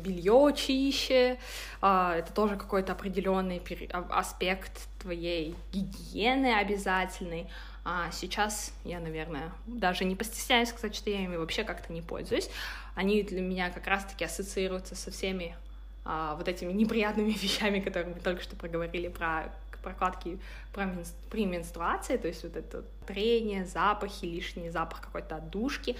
[0.00, 1.38] белье чище,
[1.80, 7.48] а, это тоже какой-то определенный а, аспект твоей гигиены обязательный.
[7.84, 12.48] А сейчас я, наверное, даже не постесняюсь сказать, что я ими вообще как-то не пользуюсь.
[12.94, 15.56] Они для меня как раз-таки ассоциируются со всеми
[16.04, 20.38] а, вот этими неприятными вещами, которые мы только что проговорили про прокладки
[20.72, 25.96] при менструации, то есть вот это трение, запахи, лишний запах какой-то отдушки.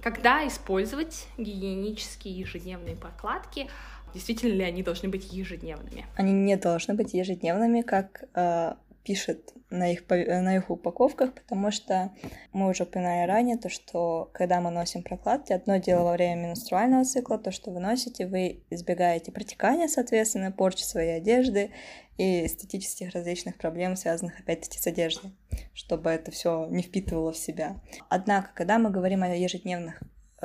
[0.00, 3.68] Когда использовать гигиенические ежедневные прокладки,
[4.14, 6.06] действительно ли они должны быть ежедневными?
[6.16, 12.12] Они не должны быть ежедневными, как э, пишет на их, на их упаковках, потому что
[12.52, 17.04] мы уже упоминали ранее то, что когда мы носим прокладки, одно дело во время менструального
[17.04, 21.70] цикла, то, что вы носите, вы избегаете протекания, соответственно, порчи своей одежды
[22.16, 25.32] и эстетических различных проблем, связанных опять-таки с одеждой,
[25.74, 27.76] чтобы это все не впитывало в себя.
[28.08, 30.00] Однако, когда мы говорим о ежедневных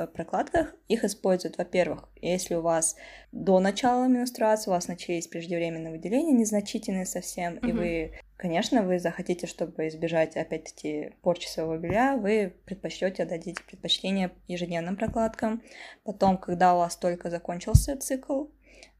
[0.06, 0.74] прокладках.
[0.88, 2.96] Их используют, во-первых, если у вас
[3.32, 7.68] до начала менструации у вас начались преждевременные выделения, незначительные совсем, mm-hmm.
[7.68, 14.32] и вы, конечно, вы захотите, чтобы избежать, опять-таки, порчи своего белья, вы предпочтете, дадите предпочтение
[14.48, 15.62] ежедневным прокладкам.
[16.04, 18.46] Потом, когда у вас только закончился цикл,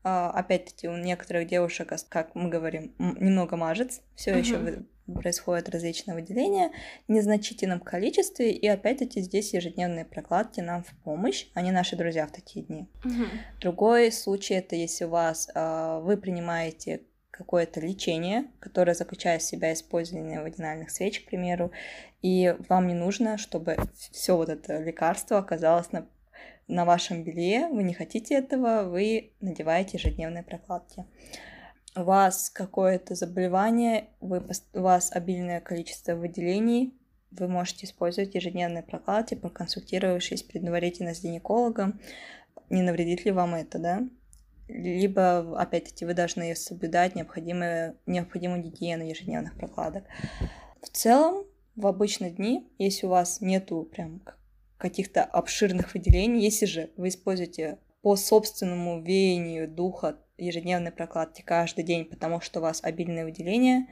[0.02, 4.38] а, опять-таки у некоторых девушек, как мы говорим, немного мажет, все mm-hmm.
[4.38, 4.84] еще
[5.14, 6.70] происходят различные выделения
[7.08, 12.32] в незначительном количестве, и опять-таки здесь ежедневные прокладки нам в помощь, они наши друзья в
[12.32, 12.88] такие дни.
[13.04, 13.24] Угу.
[13.60, 19.72] Другой случай это если у вас э, вы принимаете какое-то лечение, которое заключает в себя
[19.72, 21.72] использование вагинальных свеч, к примеру,
[22.20, 23.76] и вам не нужно, чтобы
[24.12, 26.06] все вот это лекарство оказалось на
[26.70, 31.04] на вашем белье, вы не хотите этого, вы надеваете ежедневные прокладки
[31.96, 34.42] у вас какое-то заболевание, вы,
[34.74, 36.94] у вас обильное количество выделений,
[37.30, 42.00] вы можете использовать ежедневные прокладки, проконсультировавшись предварительно с гинекологом,
[42.68, 44.08] не навредит ли вам это, да?
[44.68, 50.04] Либо, опять-таки, вы должны соблюдать необходимую, необходимую гигиену ежедневных прокладок.
[50.80, 54.22] В целом, в обычные дни, если у вас нету прям
[54.78, 62.04] каких-то обширных выделений, если же вы используете по собственному веянию духа ежедневной прокладки каждый день,
[62.04, 63.86] потому что у вас обильное выделение,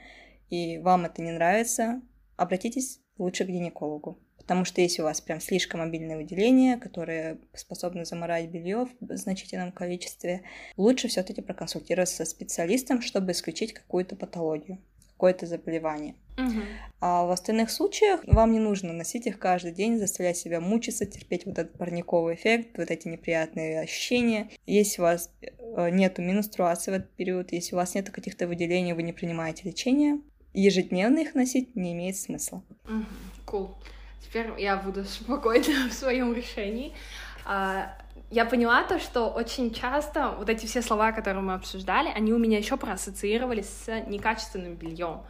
[0.50, 2.00] и вам это не нравится,
[2.36, 4.18] обратитесь лучше к гинекологу.
[4.38, 9.72] Потому что если у вас прям слишком обильное выделение, которое способно заморать белье в значительном
[9.72, 10.42] количестве,
[10.78, 14.78] лучше все-таки проконсультироваться со специалистом, чтобы исключить какую-то патологию
[15.18, 16.14] какое-то заболевание.
[16.36, 16.62] Угу.
[17.00, 21.44] А в остальных случаях вам не нужно носить их каждый день, заставлять себя мучиться, терпеть
[21.44, 24.48] вот этот парниковый эффект, вот эти неприятные ощущения.
[24.64, 28.92] Если у вас э, нету менструации в этот период, если у вас нет каких-то выделений,
[28.92, 30.20] вы не принимаете лечение,
[30.54, 32.62] ежедневно их носить не имеет смысла.
[32.84, 33.04] Угу.
[33.46, 33.70] Cool.
[34.22, 36.92] Теперь я буду спокойна в своем решении.
[37.44, 37.98] А,
[38.30, 42.38] я поняла то, что очень часто вот эти все слова, которые мы обсуждали, они у
[42.38, 45.22] меня еще проассоциировались с некачественным бельем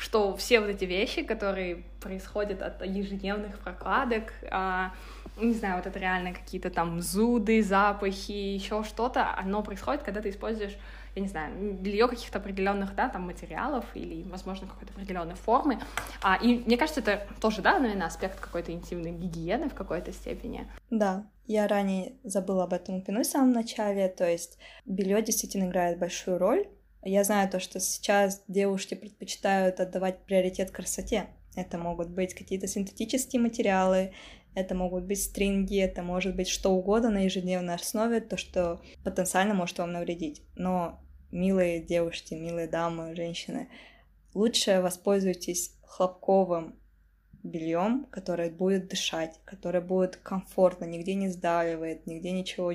[0.00, 4.94] что все вот эти вещи, которые происходят от ежедневных прокладок, а,
[5.36, 10.30] не знаю, вот это реально какие-то там зуды, запахи, еще что-то, оно происходит, когда ты
[10.30, 10.76] используешь
[11.16, 15.80] я не знаю, белье каких-то определенных, да, там материалов или, возможно, какой-то определенной формы.
[16.22, 20.68] А, и мне кажется, это тоже, да, наверное, аспект какой-то интимной гигиены в какой-то степени.
[20.88, 25.98] Да, я ранее забыла об этом упомянуть в самом начале, то есть белье действительно играет
[25.98, 26.68] большую роль.
[27.02, 31.26] Я знаю то, что сейчас девушки предпочитают отдавать приоритет красоте.
[31.56, 34.12] Это могут быть какие-то синтетические материалы,
[34.54, 39.52] это могут быть стринги, это может быть что угодно на ежедневной основе, то, что потенциально
[39.52, 40.42] может вам навредить.
[40.54, 41.00] Но,
[41.32, 43.68] милые девушки, милые дамы, женщины,
[44.34, 46.79] лучше воспользуйтесь хлопковым
[47.42, 52.72] бельем, которое будет дышать, которое будет комфортно, нигде не сдавливает, нигде ничего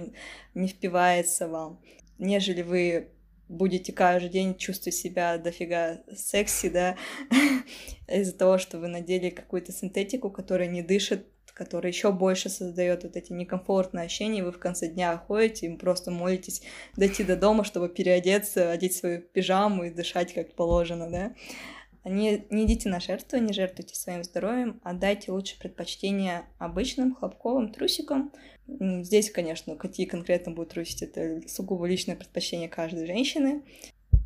[0.54, 1.80] не впивается вам,
[2.17, 3.10] нежели вы
[3.47, 6.95] будете каждый день чувствовать себя дофига секси, да,
[8.08, 13.15] из-за того, что вы надели какую-то синтетику, которая не дышит, который еще больше создает вот
[13.15, 16.62] эти некомфортные ощущения, вы в конце дня ходите и просто молитесь
[16.97, 21.34] дойти до дома, чтобы переодеться, одеть свою пижаму и дышать как положено, да.
[22.05, 28.31] Не, не идите на жертву, не жертвуйте своим здоровьем, отдайте лучше предпочтение обычным хлопковым трусикам.
[28.67, 33.63] Здесь, конечно, какие конкретно будут трусить, это сугубо личное предпочтение каждой женщины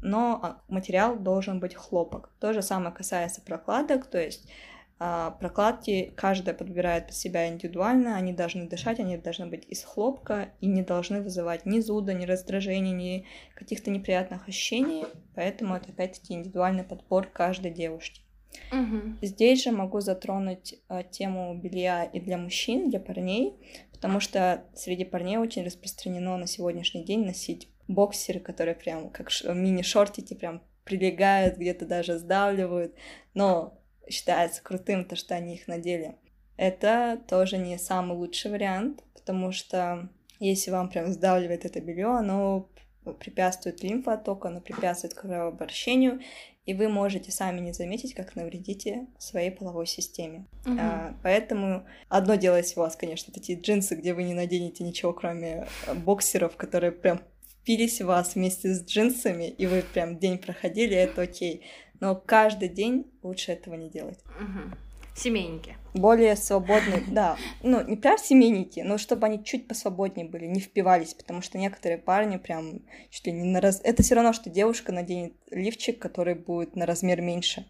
[0.01, 2.29] но а, материал должен быть хлопок.
[2.39, 4.49] То же самое касается прокладок, то есть а,
[4.99, 10.67] прокладки каждая подбирает под себя индивидуально, они должны дышать, они должны быть из хлопка и
[10.67, 16.83] не должны вызывать ни зуда, ни раздражения, ни каких-то неприятных ощущений, поэтому это опять-таки индивидуальный
[16.83, 18.21] подбор каждой девушки.
[18.73, 19.19] Угу.
[19.21, 23.53] Здесь же могу затронуть а, тему белья и для мужчин, для парней,
[23.93, 30.33] потому что среди парней очень распространено на сегодняшний день носить боксеры, которые прям как мини-шортики
[30.33, 32.95] прям прилегают, где-то даже сдавливают,
[33.33, 33.78] но
[34.09, 36.15] считается крутым то, что они их надели.
[36.57, 42.69] Это тоже не самый лучший вариант, потому что если вам прям сдавливает это белье, оно
[43.19, 46.19] препятствует лимфоотоку, оно препятствует кровообращению,
[46.65, 50.45] и вы можете сами не заметить, как навредите своей половой системе.
[50.65, 50.77] Угу.
[50.79, 55.13] А, поэтому одно дело, если у вас, конечно, такие джинсы, где вы не наденете ничего,
[55.13, 55.67] кроме
[56.05, 61.23] боксеров, которые прям впились в вас вместе с джинсами, и вы прям день проходили, это
[61.23, 61.63] окей.
[61.99, 64.19] Но каждый день лучше этого не делать.
[64.39, 64.75] Угу.
[65.15, 65.75] Семейники.
[65.93, 67.35] Более свободные, да.
[67.61, 71.97] Ну, не прям семейники, но чтобы они чуть посвободнее были, не впивались, потому что некоторые
[71.97, 73.81] парни прям чуть ли не на раз...
[73.83, 77.65] Это все равно, что девушка наденет лифчик, который будет на размер меньше.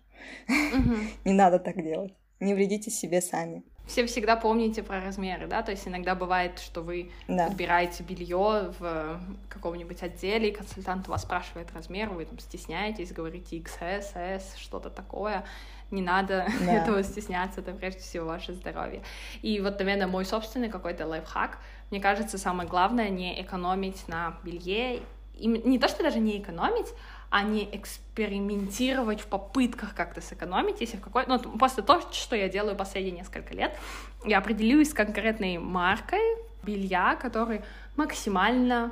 [1.25, 2.13] Не надо так делать.
[2.39, 6.81] Не вредите себе сами все всегда помните про размеры, да, то есть иногда бывает, что
[6.81, 7.47] вы да.
[7.47, 9.19] подбираете белье в
[9.49, 15.43] каком-нибудь отделе, и консультант вас спрашивает размер, вы там стесняетесь, говорите XS, S, что-то такое,
[15.89, 16.71] не надо да.
[16.83, 19.01] этого стесняться, это прежде всего ваше здоровье.
[19.41, 21.57] И вот, наверное, мой собственный какой-то лайфхак,
[21.89, 25.01] мне кажется, самое главное не экономить на белье,
[25.33, 26.93] и не то, что даже не экономить,
[27.29, 31.25] а не экспериментировать в попытках как-то сэкономить, если в какой...
[31.27, 33.77] Ну, просто то, что я делаю последние несколько лет,
[34.25, 36.21] я определилась с конкретной маркой
[36.63, 37.61] белья, который
[37.95, 38.91] максимально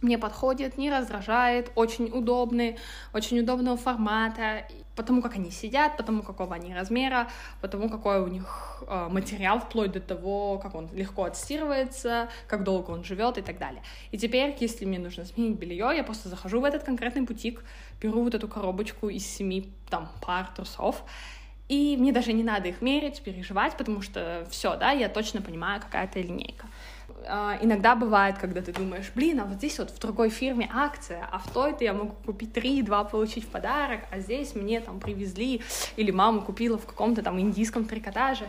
[0.00, 2.78] мне подходит, не раздражает, очень удобный,
[3.12, 4.66] очень удобного формата,
[4.96, 7.28] потому как они сидят, потому какого они размера,
[7.60, 12.90] потому какой у них э, материал, вплоть до того, как он легко отстирывается, как долго
[12.90, 13.82] он живет и так далее.
[14.10, 17.64] И теперь, если мне нужно сменить белье, я просто захожу в этот конкретный бутик,
[18.00, 21.02] беру вот эту коробочку из семи там пар трусов,
[21.68, 25.80] и мне даже не надо их мерить, переживать, потому что все, да, я точно понимаю,
[25.80, 26.66] какая это линейка.
[27.22, 31.26] Uh, иногда бывает, когда ты думаешь, блин, а вот здесь вот в другой фирме акция,
[31.30, 34.98] а в той-то я могу купить три, два получить в подарок, а здесь мне там
[34.98, 35.62] привезли,
[35.96, 38.46] или мама купила в каком-то там индийском трикотаже.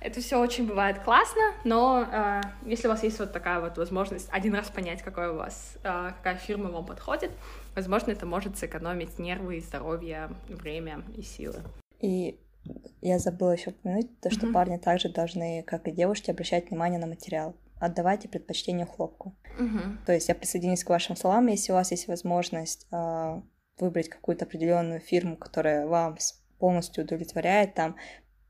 [0.00, 4.28] Это все очень бывает классно, но uh, если у вас есть вот такая вот возможность
[4.32, 7.30] один раз понять, какой у вас, uh, какая фирма вам подходит,
[7.74, 11.62] возможно, это может сэкономить нервы, здоровье, время и силы.
[12.00, 12.38] И
[13.00, 14.52] я забыла еще упомянуть то, что mm-hmm.
[14.52, 17.54] парни также должны, как и девушки, обращать внимание на материал.
[17.78, 19.36] Отдавайте предпочтение хлопку.
[19.58, 20.04] Mm-hmm.
[20.06, 23.40] То есть я присоединюсь к вашим словам, если у вас есть возможность э,
[23.78, 26.16] выбрать какую-то определенную фирму, которая вам
[26.58, 27.96] полностью удовлетворяет, там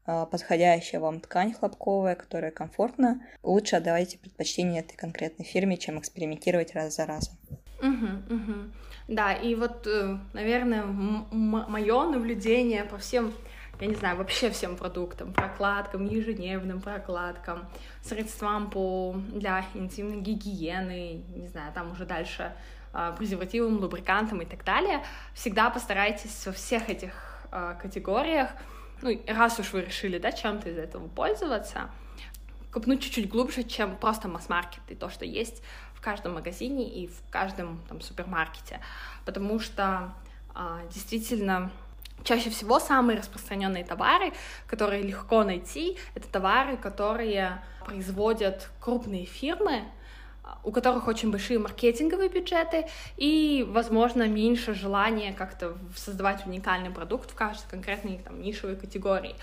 [0.06, 6.74] э, подходящая вам ткань хлопковая, которая комфортна, лучше отдавайте предпочтение этой конкретной фирме, чем экспериментировать
[6.74, 7.34] раз за разом.
[7.80, 8.54] Угу, угу.
[9.08, 13.32] Да, и вот, э, наверное, мое наблюдение по всем
[13.80, 17.66] я не знаю, вообще всем продуктам, прокладкам, ежедневным прокладкам,
[18.02, 22.52] средствам по, для интимной гигиены, не знаю, там уже дальше
[22.92, 25.02] а, презервативам, лубрикантам и так далее,
[25.34, 27.12] всегда постарайтесь во всех этих
[27.52, 28.50] э, категориях,
[29.02, 31.90] ну, раз уж вы решили, да, чем-то из этого пользоваться,
[32.70, 35.62] копнуть чуть-чуть глубже, чем просто масс-маркет и то, что есть
[35.94, 38.80] в каждом магазине и в каждом там супермаркете,
[39.26, 40.14] потому что
[40.54, 41.70] э, действительно
[42.26, 44.32] Чаще всего самые распространенные товары,
[44.66, 49.84] которые легко найти, это товары, которые производят крупные фирмы,
[50.64, 57.36] у которых очень большие маркетинговые бюджеты и, возможно, меньше желания как-то создавать уникальный продукт в
[57.36, 59.36] каждой конкретной там, нишевой категории.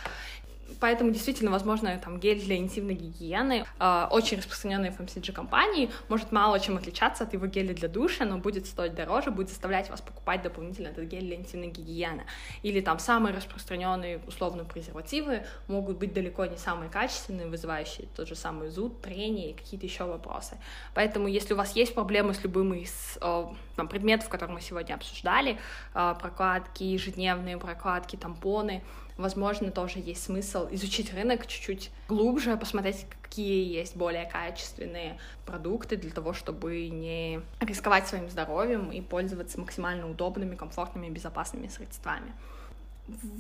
[0.80, 6.32] Поэтому действительно, возможно, там гель для интимной гигиены, э, очень распространенный в FMCG компании, может
[6.32, 10.02] мало чем отличаться от его геля для душа, но будет стоить дороже, будет заставлять вас
[10.02, 12.24] покупать дополнительно этот гель для интимной гигиены.
[12.64, 18.36] Или там самые распространенные условно презервативы могут быть далеко не самые качественные, вызывающие тот же
[18.36, 20.58] самый зуд, трение и какие-то еще вопросы.
[20.94, 23.46] Поэтому, если у вас есть проблемы с любым из э,
[23.76, 25.58] там, предметов, которые мы сегодня обсуждали,
[25.94, 28.84] э, прокладки, ежедневные прокладки, тампоны,
[29.18, 36.12] возможно, тоже есть смысл изучить рынок чуть-чуть глубже, посмотреть, какие есть более качественные продукты для
[36.12, 42.34] того, чтобы не рисковать своим здоровьем и пользоваться максимально удобными, комфортными, безопасными средствами.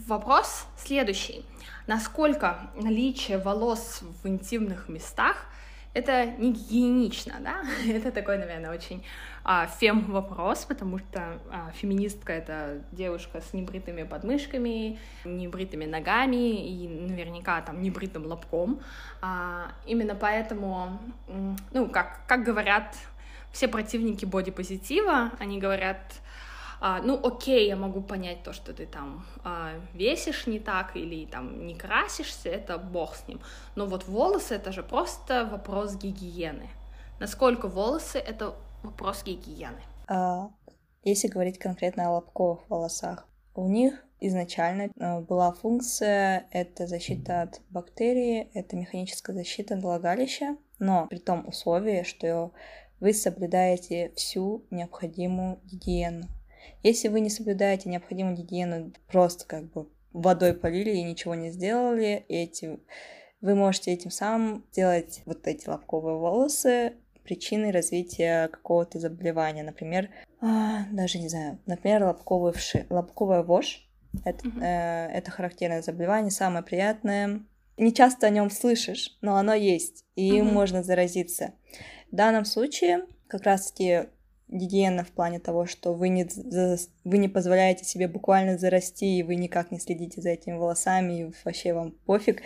[0.07, 1.45] Вопрос следующий.
[1.87, 5.45] Насколько наличие волос в интимных местах
[5.93, 7.63] это не гигиенично, да?
[7.87, 9.03] это такой, наверное, очень
[9.43, 17.61] а, фем-вопрос, потому что а, феминистка— это девушка с небритыми подмышками, небритыми ногами и наверняка
[17.61, 18.81] там небритым лобком.
[19.21, 20.99] А, именно поэтому,
[21.71, 22.95] ну, как, как говорят
[23.51, 25.99] все противники бодипозитива, они говорят,
[26.85, 31.25] а, ну окей, я могу понять то, что ты там а, весишь не так или
[31.25, 33.39] там не красишься, это бог с ним.
[33.75, 36.67] Но вот волосы это же просто вопрос гигиены.
[37.21, 39.81] Насколько волосы это вопрос гигиены.
[40.09, 40.49] А,
[41.05, 47.61] если говорить конкретно о лобковых волосах, у них изначально а, была функция это защита от
[47.69, 52.51] бактерий, это механическая защита влагалища, но при том условии, что
[52.99, 56.27] вы соблюдаете всю необходимую гигиену.
[56.83, 62.25] Если вы не соблюдаете необходимую гигиену, просто как бы водой полили и ничего не сделали,
[62.27, 62.79] эти
[63.41, 66.93] вы можете этим самым сделать вот эти лобковые волосы
[67.23, 69.63] причиной развития какого-то заболевания.
[69.63, 70.09] Например,
[70.41, 73.89] а, даже не знаю, например, лобковый вши, лобковая вошь.
[74.25, 74.61] Это, mm-hmm.
[74.61, 77.41] э, это характерное заболевание, самое приятное.
[77.77, 80.43] Не часто о нем слышишь, но оно есть, и mm-hmm.
[80.43, 81.53] можно заразиться.
[82.11, 84.09] В данном случае как раз-таки
[84.53, 86.27] гигиена в плане того, что вы не,
[87.03, 91.33] вы не позволяете себе буквально зарасти, и вы никак не следите за этими волосами, и
[91.43, 92.41] вообще вам пофиг.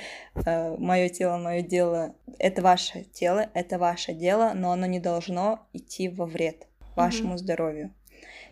[0.46, 2.16] Э, мое тело, мое дело.
[2.40, 7.38] Это ваше тело, это ваше дело, но оно не должно идти во вред вашему mm-hmm.
[7.38, 7.94] здоровью.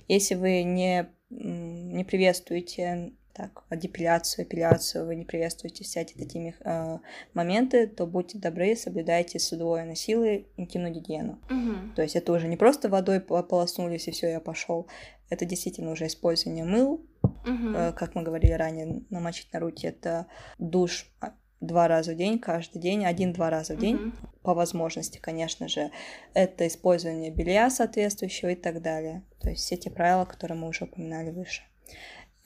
[0.07, 6.97] Если вы не, не приветствуете так, депиляцию, эпиляцию, вы не приветствуете всякие такие э,
[7.33, 11.33] моменты, то будьте добры, соблюдайте с удвоенной силой интимную гигиену.
[11.49, 11.95] Угу.
[11.95, 14.87] То есть это уже не просто водой полоснулись и все, я пошел.
[15.29, 17.75] Это действительно уже использование мыл, угу.
[17.75, 20.27] э, как мы говорили ранее, намочить на руки это
[20.57, 24.11] душ а, два раза в день, каждый день, один-два раза в день, угу.
[24.43, 25.91] по возможности, конечно же.
[26.33, 29.23] Это использование белья соответствующего и так далее.
[29.41, 31.63] То есть все те правила, которые мы уже упоминали выше.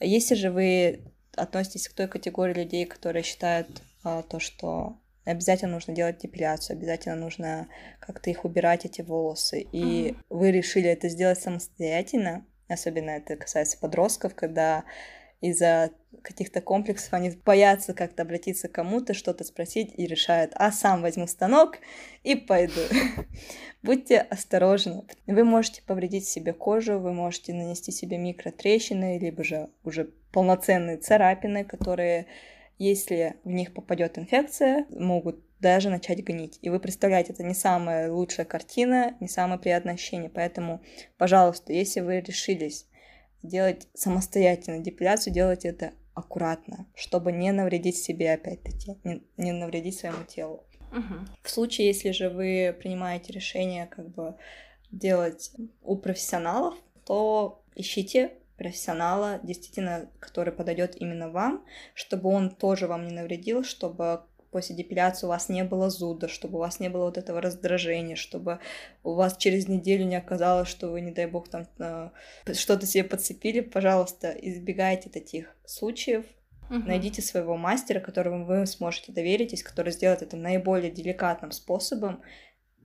[0.00, 1.00] Если же вы
[1.36, 7.16] относитесь к той категории людей, которые считают а, то, что обязательно нужно делать депиляцию, обязательно
[7.16, 7.68] нужно
[8.00, 10.16] как-то их убирать, эти волосы, и mm-hmm.
[10.30, 14.84] вы решили это сделать самостоятельно, особенно это касается подростков, когда
[15.40, 15.90] из-за
[16.22, 21.26] каких-то комплексов они боятся как-то обратиться к кому-то, что-то спросить и решают, а сам возьму
[21.26, 21.78] станок
[22.24, 22.80] и пойду.
[23.82, 25.04] Будьте осторожны.
[25.26, 31.64] Вы можете повредить себе кожу, вы можете нанести себе микротрещины, либо же уже полноценные царапины,
[31.64, 32.26] которые,
[32.78, 36.58] если в них попадет инфекция, могут даже начать гнить.
[36.62, 40.30] И вы представляете, это не самая лучшая картина, не самое приятное ощущение.
[40.30, 40.82] Поэтому,
[41.18, 42.86] пожалуйста, если вы решились
[43.42, 50.24] делать самостоятельно депиляцию, делать это аккуратно, чтобы не навредить себе опять-таки, не, не навредить своему
[50.24, 50.64] телу.
[50.92, 51.14] Угу.
[51.42, 54.36] В случае, если же вы принимаете решение как бы
[54.90, 56.74] делать у профессионалов,
[57.04, 61.64] то ищите профессионала, действительно, который подойдет именно вам,
[61.94, 66.56] чтобы он тоже вам не навредил, чтобы после депиляции у вас не было зуда, чтобы
[66.56, 68.60] у вас не было вот этого раздражения, чтобы
[69.02, 72.10] у вас через неделю не оказалось, что вы, не дай бог, там э,
[72.52, 76.24] что-то себе подцепили, пожалуйста, избегайте таких случаев.
[76.68, 76.86] Угу.
[76.86, 82.22] Найдите своего мастера, которому вы сможете доверитесь, который сделает это наиболее деликатным способом,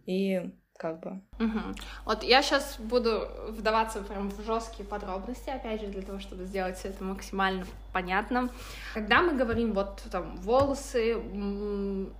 [0.05, 1.21] и как бы.
[1.39, 1.59] Угу.
[2.05, 6.77] Вот я сейчас буду вдаваться прям в жесткие подробности, опять же, для того, чтобы сделать
[6.77, 8.49] все это максимально понятно.
[8.93, 11.17] Когда мы говорим вот там волосы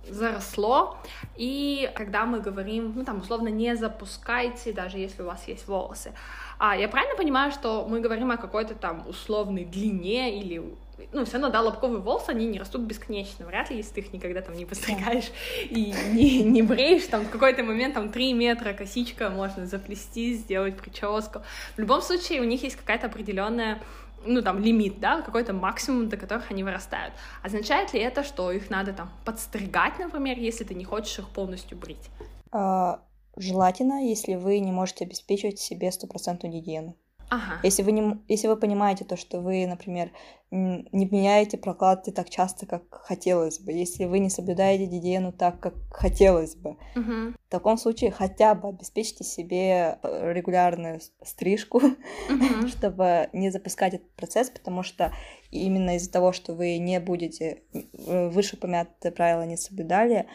[0.08, 0.98] заросло,
[1.36, 6.12] и когда мы говорим, ну там условно не запускайте, даже если у вас есть волосы.
[6.58, 10.62] А я правильно понимаю, что мы говорим о какой-то там условной длине или
[11.12, 13.46] ну, все равно, да, лобковые волосы, они не растут бесконечно.
[13.46, 15.30] Вряд ли, если ты их никогда там не постригаешь
[15.70, 20.76] и не, не бреешь, там в какой-то момент там 3 метра косичка можно заплести, сделать
[20.76, 21.42] прическу.
[21.76, 23.82] В любом случае, у них есть какая-то определенная
[24.24, 27.14] ну, там, лимит, да, какой-то максимум, до которых они вырастают.
[27.42, 31.78] Означает ли это, что их надо там подстригать, например, если ты не хочешь их полностью
[31.78, 32.10] брить?
[32.50, 33.00] А,
[33.36, 36.96] желательно, если вы не можете обеспечивать себе стопроцентную гигиену.
[37.28, 37.60] Ага.
[37.62, 40.10] Если вы, не, если вы понимаете то, что вы, например,
[40.50, 45.74] не меняете прокладки так часто, как хотелось бы, если вы не соблюдаете гигиену так, как
[45.90, 47.32] хотелось бы, угу.
[47.32, 52.66] в таком случае хотя бы обеспечьте себе э, регулярную стрижку, угу.
[52.68, 55.12] чтобы не запускать этот процесс, потому что
[55.50, 60.26] именно из-за того, что вы не будете э, вышеупомянутые правила не соблюдали,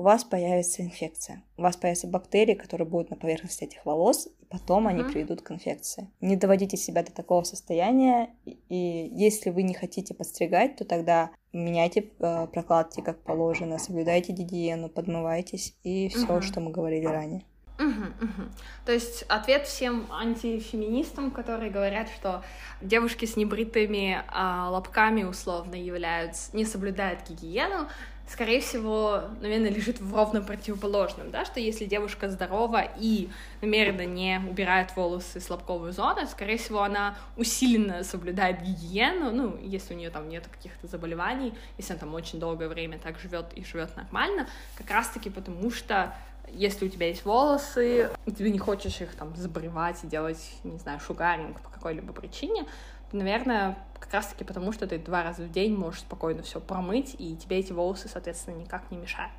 [0.00, 1.42] у вас появится инфекция.
[1.58, 4.92] У вас появятся бактерии, которые будут на поверхности этих волос, и потом uh-huh.
[4.92, 6.08] они приведут к инфекции.
[6.22, 12.06] Не доводите себя до такого состояния, и если вы не хотите подстригать, то тогда меняйте
[12.18, 16.40] э, прокладки как положено, соблюдайте гигиену, подмывайтесь и все, uh-huh.
[16.40, 17.44] что мы говорили ранее.
[17.78, 18.48] Угу, угу.
[18.84, 22.42] То есть ответ всем антифеминистам, которые говорят, что
[22.82, 27.88] девушки с небритыми а, лобками условно являются, не соблюдают гигиену,
[28.30, 33.28] скорее всего, наверное, лежит в ровно противоположном, да, что если девушка здорова и
[33.60, 39.94] намеренно не убирает волосы с лобковой зоны, скорее всего, она усиленно соблюдает гигиену, ну, если
[39.94, 43.64] у нее там нет каких-то заболеваний, если она там очень долгое время так живет и
[43.64, 46.14] живет нормально, как раз-таки потому что
[46.52, 50.78] если у тебя есть волосы, и ты не хочешь их там забревать и делать, не
[50.78, 52.64] знаю, шугаринг по какой-либо причине,
[53.12, 57.36] наверное, как раз-таки потому, что ты два раза в день можешь спокойно все промыть, и
[57.36, 59.32] тебе эти волосы, соответственно, никак не мешают.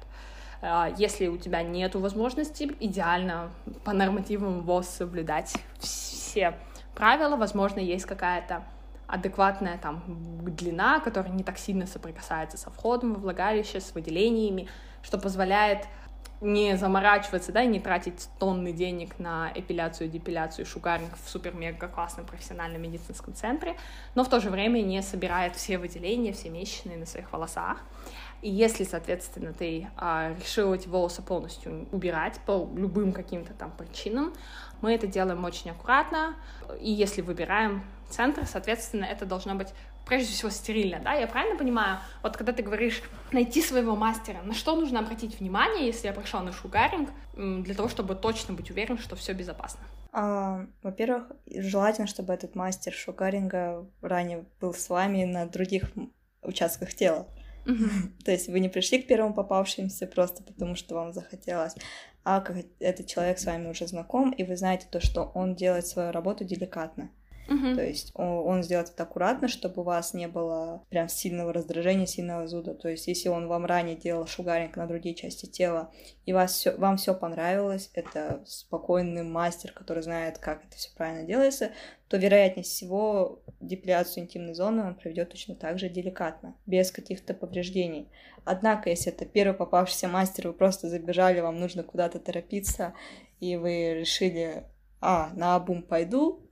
[0.62, 3.52] А, если у тебя нет возможности, идеально
[3.84, 6.58] по нормативам ВОЗ соблюдать все
[6.94, 7.36] правила.
[7.36, 8.64] Возможно, есть какая-то
[9.08, 10.04] адекватная там
[10.46, 14.70] длина, которая не так сильно соприкасается со входом во влагалище, с выделениями,
[15.04, 15.88] что позволяет
[16.42, 22.26] не заморачиваться, да, и не тратить тонны денег на эпиляцию, депиляцию, шугаринг в супер-мега классном
[22.26, 23.78] профессиональном медицинском центре,
[24.16, 27.78] но в то же время не собирает все выделения, все месячные на своих волосах.
[28.42, 34.34] И если, соответственно, ты а, решил эти волосы полностью убирать по любым каким-то там причинам,
[34.82, 36.36] мы это делаем очень аккуратно.
[36.80, 39.70] И если выбираем центр, соответственно, это должно быть
[40.12, 42.00] прежде всего стерильно, да, я правильно понимаю?
[42.22, 43.02] Вот когда ты говоришь
[43.32, 47.88] найти своего мастера, на что нужно обратить внимание, если я пришел на шугаринг, для того,
[47.88, 49.80] чтобы точно быть уверен, что все безопасно?
[50.12, 55.94] А, во-первых, желательно, чтобы этот мастер шугаринга ранее был с вами на других
[56.42, 57.26] участках тела.
[58.26, 61.76] То есть вы не пришли к первому попавшимся просто потому, что вам захотелось,
[62.26, 65.88] а как этот человек с вами уже знаком, и вы знаете то, что он делает
[65.88, 67.10] свою работу деликатно.
[67.48, 67.76] Uh-huh.
[67.76, 72.06] То есть он, он сделает это аккуратно, чтобы у вас не было прям сильного раздражения,
[72.06, 72.74] сильного зуда.
[72.74, 75.92] То есть если он вам ранее делал шугаринг на другие части тела,
[76.26, 81.26] и вас всё, вам все понравилось, это спокойный мастер, который знает, как это все правильно
[81.26, 81.72] делается,
[82.08, 88.10] то вероятнее всего депиляцию интимной зоны он проведет точно так же деликатно, без каких-то повреждений.
[88.44, 92.94] Однако, если это первый попавшийся мастер, вы просто забежали, вам нужно куда-то торопиться,
[93.40, 94.64] и вы решили,
[95.00, 96.48] а, на обум пойду,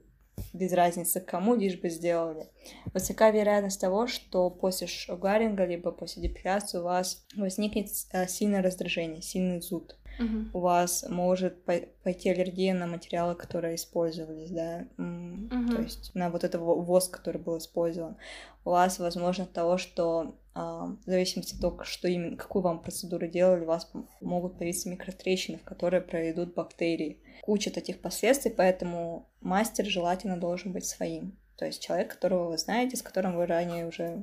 [0.52, 2.48] без разницы кому, лишь бы сделали.
[2.92, 9.22] Высока вероятность того, что после шугаринга, либо после депиляции у вас возникнет э, сильное раздражение,
[9.22, 9.96] сильный зуд.
[10.20, 10.50] Uh-huh.
[10.52, 15.76] У вас может пойти аллергия на материалы, которые использовались, да, uh-huh.
[15.76, 18.16] то есть на вот этот воск, который был использован.
[18.64, 23.26] У вас возможно того, что а, в зависимости от того, что именно, какую вам процедуру
[23.28, 27.18] делали, у вас могут появиться микротрещины, в которые проведут бактерии.
[27.42, 31.36] Куча таких последствий, поэтому мастер желательно должен быть своим.
[31.56, 34.22] То есть человек, которого вы знаете, с которым вы ранее уже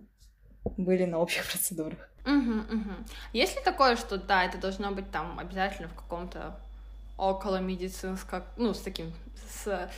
[0.77, 2.09] были на общих процедурах.
[2.25, 2.91] Угу, угу.
[3.33, 6.59] Есть ли такое, что да, это должно быть там обязательно в каком-то
[7.17, 9.13] около медицинском, ну, с таким,
[9.49, 9.89] с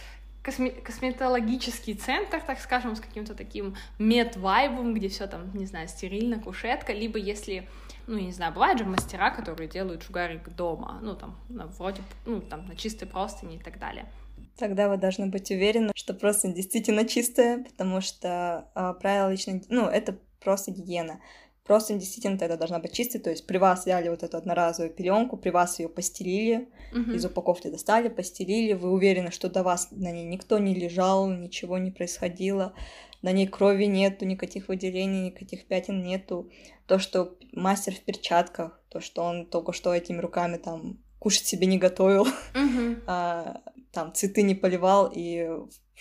[0.44, 6.40] косме косметологический центр, так скажем, с каким-то таким мед-вайбом, где все там, не знаю, стерильно,
[6.40, 7.68] кушетка, либо если,
[8.10, 12.02] ну, я не знаю, бывают же мастера, которые делают шугарик дома, ну, там, на, вроде,
[12.26, 14.06] ну, там, на чистой простыни и так далее.
[14.58, 19.64] Тогда вы должны быть уверены, что просто действительно чистая, потому что э, правила личной...
[19.70, 21.22] Ну, это просто гигиена.
[21.64, 25.38] Просто действительно тогда должна быть чистой, то есть при вас взяли вот эту одноразовую пеленку,
[25.38, 27.14] при вас ее постелили, uh-huh.
[27.14, 31.78] из упаковки достали, постелили, вы уверены, что до вас на ней никто не лежал, ничего
[31.78, 32.74] не происходило,
[33.22, 36.50] на ней крови нету, никаких выделений, никаких пятен нету.
[36.88, 41.68] То, что мастер в перчатках, то, что он только что этими руками там кушать себе
[41.68, 42.28] не готовил,
[43.08, 43.62] а,
[43.92, 45.50] там цветы не поливал и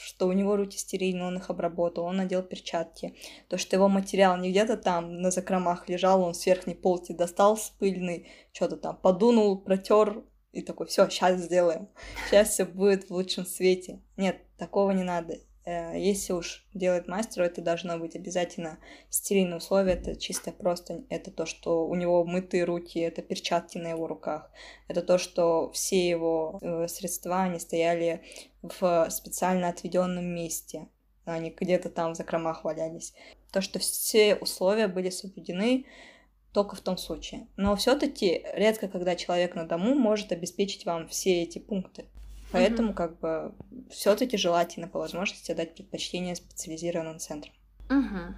[0.00, 3.16] что у него руки стерильные, он их обработал, он надел перчатки,
[3.48, 7.56] то, что его материал не где-то там на закромах лежал, он с верхней полки достал
[7.56, 11.88] с пыльный, что-то там подунул, протер и такой, все, сейчас сделаем,
[12.26, 14.00] сейчас все будет в лучшем свете.
[14.16, 15.38] Нет, такого не надо.
[15.68, 18.78] Э, если уж делать мастеру, это должно быть обязательно
[19.10, 23.88] стерильные условия, это чисто просто, это то, что у него мытые руки, это перчатки на
[23.88, 24.50] его руках,
[24.88, 28.22] это то, что все его э, средства, они стояли
[28.62, 30.88] в специально отведенном месте,
[31.26, 33.12] они где-то там в закромах валялись.
[33.52, 35.84] То, что все условия были соблюдены
[36.54, 37.46] только в том случае.
[37.56, 42.06] Но все-таки редко, когда человек на дому может обеспечить вам все эти пункты.
[42.50, 42.94] Поэтому, mm-hmm.
[42.94, 43.52] как бы,
[43.90, 47.54] все-таки желательно по возможности дать предпочтение специализированным центрам.
[47.88, 48.34] Mm-hmm.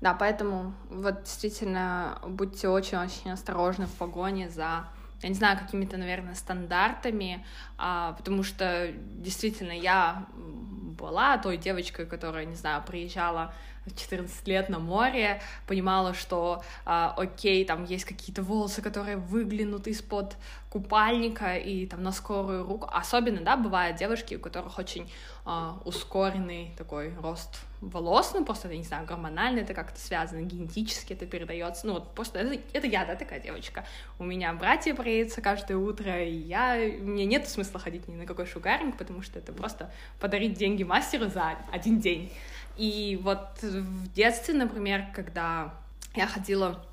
[0.00, 4.86] Да, поэтому вот действительно будьте очень-очень осторожны в погоне за
[5.22, 7.46] я не знаю, какими-то, наверное, стандартами,
[7.78, 13.54] а, потому что действительно я была той девочкой, которая, не знаю, приезжала
[13.96, 20.36] 14 лет на море, понимала, что э, окей, там есть какие-то волосы, которые выглянут из-под
[20.70, 22.88] купальника и там на скорую руку.
[22.90, 25.10] Особенно, да, бывают девушки, у которых очень
[25.46, 31.12] э, ускоренный такой рост волос, ну просто, я не знаю, гормонально это как-то связано, генетически
[31.12, 33.84] это передается, ну вот просто это, это я, да, такая девочка.
[34.18, 38.46] У меня братья бреются каждое утро, и я, мне нет смысла ходить ни на какой
[38.46, 42.32] шугаринг, потому что это просто подарить деньги мастеру за один день.
[42.76, 45.74] И вот в детстве, например, когда
[46.14, 46.84] я ходила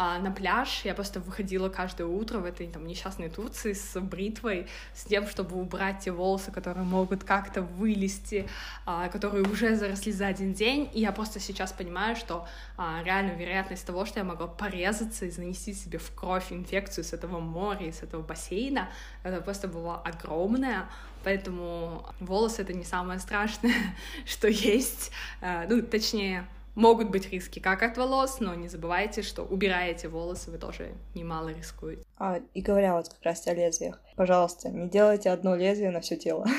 [0.00, 0.82] а, на пляж.
[0.84, 5.60] Я просто выходила каждое утро в этой там несчастной Турции с бритвой, с тем, чтобы
[5.60, 8.48] убрать те волосы, которые могут как-то вылезти,
[8.86, 10.88] а, которые уже заросли за один день.
[10.94, 15.30] И я просто сейчас понимаю, что а, реально вероятность того, что я могла порезаться и
[15.30, 18.90] занести себе в кровь инфекцию с этого моря, с этого бассейна,
[19.24, 20.88] это просто была огромная.
[21.24, 23.74] Поэтому волосы— это не самое страшное,
[24.26, 25.10] что есть.
[25.40, 30.06] А, ну, точнее, могут быть риски как от волос, но не забывайте, что убирая эти
[30.06, 32.04] волосы, вы тоже немало рискуете.
[32.16, 36.16] А, и говоря вот как раз о лезвиях, пожалуйста, не делайте одно лезвие на все
[36.16, 36.46] тело.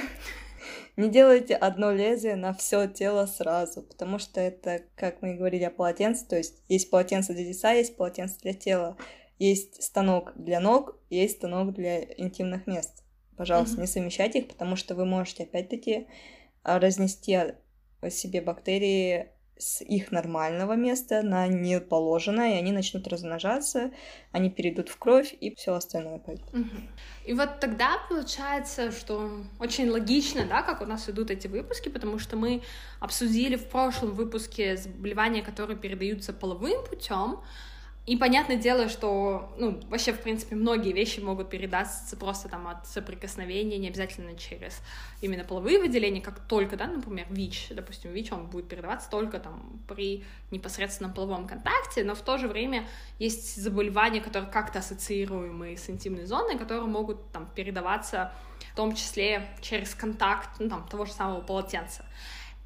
[0.97, 5.63] Не делайте одно лезвие на все тело сразу, потому что это, как мы и говорили
[5.63, 8.97] о полотенце, то есть есть полотенце для лица, есть полотенце для тела,
[9.37, 13.05] есть станок для ног, есть станок для интимных мест.
[13.39, 13.81] Пожалуйста, mm-hmm.
[13.81, 16.07] не совмещайте их, потому что вы можете опять-таки
[16.61, 17.39] а, разнести
[18.09, 23.91] себе бактерии с их нормального места на неположенное, и они начнут размножаться,
[24.33, 26.49] они перейдут в кровь, и все остальное пойдет.
[27.25, 32.19] И вот тогда получается, что очень логично, да, как у нас идут эти выпуски, потому
[32.19, 32.61] что мы
[32.99, 37.39] обсудили в прошлом выпуске заболевания, которые передаются половым путем,
[38.09, 42.87] и понятное дело, что, ну, вообще, в принципе, многие вещи могут передаться просто там от
[42.87, 44.81] соприкосновения, не обязательно через
[45.21, 49.79] именно половые выделения, как только, да, например, ВИЧ, допустим, ВИЧ, он будет передаваться только там
[49.87, 52.87] при непосредственном половом контакте, но в то же время
[53.19, 58.33] есть заболевания, которые как-то ассоциируемы с интимной зоной, которые могут там передаваться
[58.73, 62.03] в том числе через контакт, ну, там, того же самого полотенца.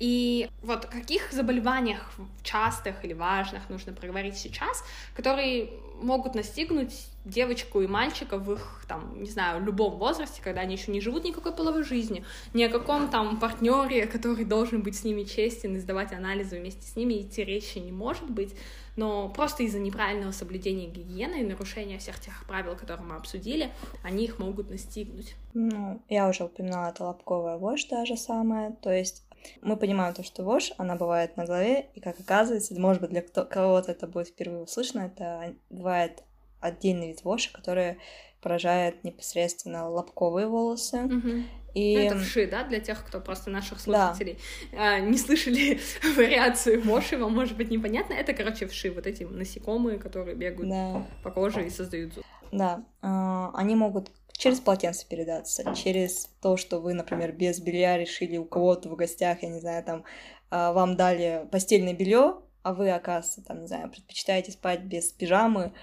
[0.03, 4.83] И вот о каких заболеваниях частых или важных нужно проговорить сейчас,
[5.15, 5.69] которые
[6.01, 10.91] могут настигнуть девочку и мальчика в их, там, не знаю, любом возрасте, когда они еще
[10.91, 15.23] не живут никакой половой жизнью, ни о каком там партнере, который должен быть с ними
[15.23, 18.53] честен и сдавать анализы вместе с ними, идти речи не может быть,
[18.95, 23.71] но просто из-за неправильного соблюдения гигиены и нарушения всех тех правил, которые мы обсудили,
[24.03, 25.35] они их могут настигнуть.
[25.53, 29.22] Ну, я уже упоминала, это лобковая вошь же самая, то есть
[29.61, 33.21] мы понимаем то, что вошь, она бывает на голове, и как оказывается, может быть, для
[33.21, 36.23] кого-то это будет впервые услышано, это бывает
[36.59, 37.97] отдельный вид воши, который
[38.41, 40.97] поражает непосредственно лобковые волосы.
[40.97, 41.43] Mm-hmm.
[41.73, 41.97] И...
[41.97, 44.37] Ну, это вши, да, для тех, кто просто наших слушателей
[44.71, 44.99] да.
[44.99, 45.79] не слышали
[46.15, 48.13] вариацию воши, вам может быть непонятно.
[48.13, 51.07] Это, короче, вши, вот эти насекомые, которые бегают да.
[51.23, 52.25] по коже и создают зуб.
[52.51, 58.38] Да, а, они могут через полотенце передаться, через то, что вы, например, без белья решили
[58.38, 60.03] у кого-то в гостях, я не знаю, там,
[60.49, 65.73] а, вам дали постельное белье, а вы, оказывается, там, не знаю, предпочитаете спать без пижамы,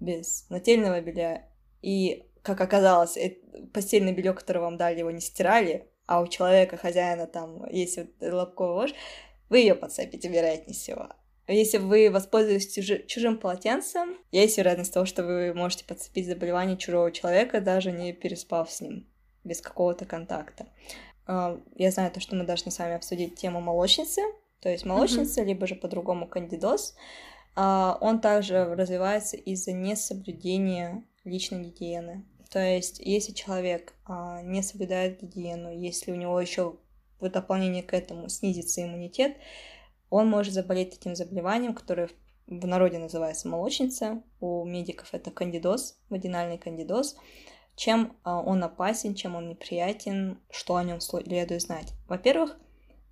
[0.00, 1.46] без нательного белья,
[1.82, 3.18] и, как оказалось,
[3.72, 8.08] постельное белье, которое вам дали, его не стирали, а у человека, хозяина, там есть вот
[8.20, 8.94] лобковая ложь,
[9.48, 11.08] вы ее подцепите, вероятнее всего.
[11.48, 17.10] Если вы воспользуетесь чужи- чужим полотенцем, есть вероятность того, что вы можете подцепить заболевание чужого
[17.10, 19.06] человека, даже не переспав с ним,
[19.44, 20.66] без какого-то контакта.
[21.26, 24.20] А, я знаю то, что мы должны с вами обсудить тему молочницы,
[24.60, 25.46] то есть молочница, mm-hmm.
[25.46, 26.94] либо же по-другому кандидоз.
[27.56, 32.24] А, он также развивается из-за несоблюдения личной гигиены.
[32.50, 36.76] То есть, если человек а, не соблюдает гигиену, если у него еще
[37.20, 39.36] в дополнение к этому снизится иммунитет,
[40.10, 42.08] он может заболеть этим заболеванием, которое
[42.46, 47.16] в народе называется молочница, у медиков это кандидоз, вагинальный кандидоз.
[47.76, 51.92] Чем а, он опасен, чем он неприятен, что о нем следует знать.
[52.08, 52.58] Во-первых,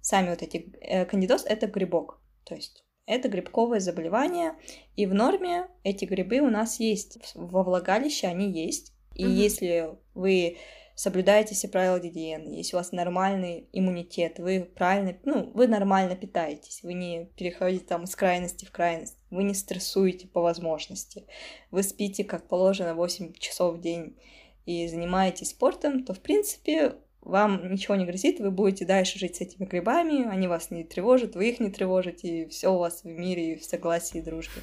[0.00, 0.74] сами вот эти...
[0.80, 4.54] Э, кандидоз— это грибок, то есть это грибковое заболевание,
[4.96, 7.18] и в норме эти грибы у нас есть.
[7.34, 8.92] Во влагалище они есть.
[9.14, 9.32] И угу.
[9.32, 10.58] если вы
[10.96, 16.82] соблюдаете все правила гигиены, если у вас нормальный иммунитет, вы правильно, ну, вы нормально питаетесь,
[16.82, 21.26] вы не переходите там из крайности в крайность, вы не стрессуете по возможности,
[21.70, 24.16] вы спите как положено 8 часов в день
[24.64, 29.42] и занимаетесь спортом, то, в принципе, вам ничего не грозит, вы будете дальше жить с
[29.42, 33.06] этими грибами, они вас не тревожат, вы их не тревожите, и все у вас в
[33.06, 34.62] мире в согласии и дружбе.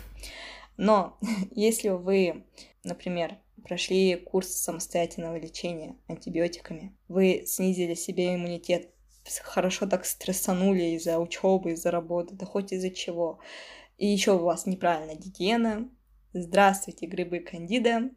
[0.77, 1.15] Но
[1.51, 2.43] если вы,
[2.83, 8.89] например, прошли курс самостоятельного лечения антибиотиками, вы снизили себе иммунитет,
[9.41, 13.39] хорошо так стрессанули из-за учебы, из-за работы, да хоть из-за чего,
[13.97, 15.89] и еще у вас неправильная гигиена,
[16.33, 18.09] здравствуйте, грибы кандида,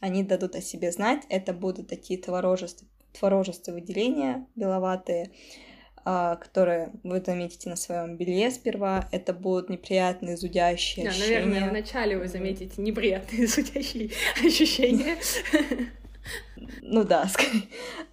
[0.00, 5.32] они дадут о себе знать, это будут такие творожества, творожистые выделения беловатые,
[6.04, 9.08] которые вы заметите на своем белье сперва.
[9.12, 11.44] Это будут неприятные зудящие да, ощущения.
[11.44, 14.10] Наверное, вначале вы заметите неприятные зудящие
[14.44, 15.16] ощущения.
[16.82, 17.30] Ну да,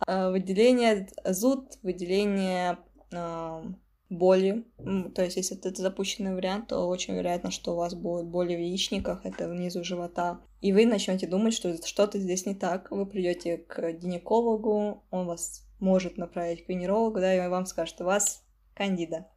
[0.08, 2.78] а, выделение зуд, выделение
[3.14, 3.64] а,
[4.10, 4.66] боли.
[5.14, 8.60] То есть, если это запущенный вариант, то очень вероятно, что у вас будет боли в
[8.60, 10.42] яичниках, это внизу живота.
[10.62, 12.92] И вы начнете думать, что что-то здесь не так.
[12.92, 18.06] Вы придете к гинекологу, он вас может направить к венерологу, да, и вам скажет, у
[18.06, 19.28] вас кандида.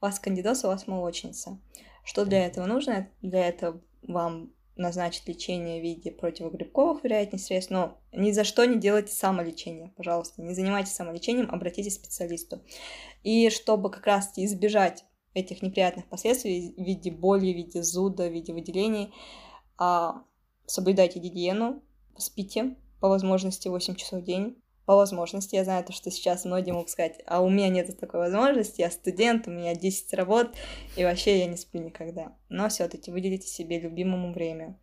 [0.00, 1.58] У вас кандидоз, у вас молочница.
[2.04, 3.08] Что для этого нужно?
[3.22, 8.78] Для этого вам назначить лечение в виде противогрибковых, вероятнее, средств, но ни за что не
[8.78, 12.62] делайте самолечение, пожалуйста, не занимайтесь самолечением, обратитесь к специалисту.
[13.24, 18.32] И чтобы как раз избежать этих неприятных последствий в виде боли, в виде зуда, в
[18.32, 19.12] виде выделений.
[19.76, 20.22] А,
[20.66, 21.82] соблюдайте гигиену,
[22.16, 24.56] спите по возможности 8 часов в день.
[24.88, 28.20] По возможности, я знаю то, что сейчас многие могут сказать, а у меня нет такой
[28.20, 30.56] возможности, я студент, у меня 10 работ,
[30.96, 32.34] и вообще я не сплю никогда.
[32.48, 34.78] Но все таки выделите себе любимому время.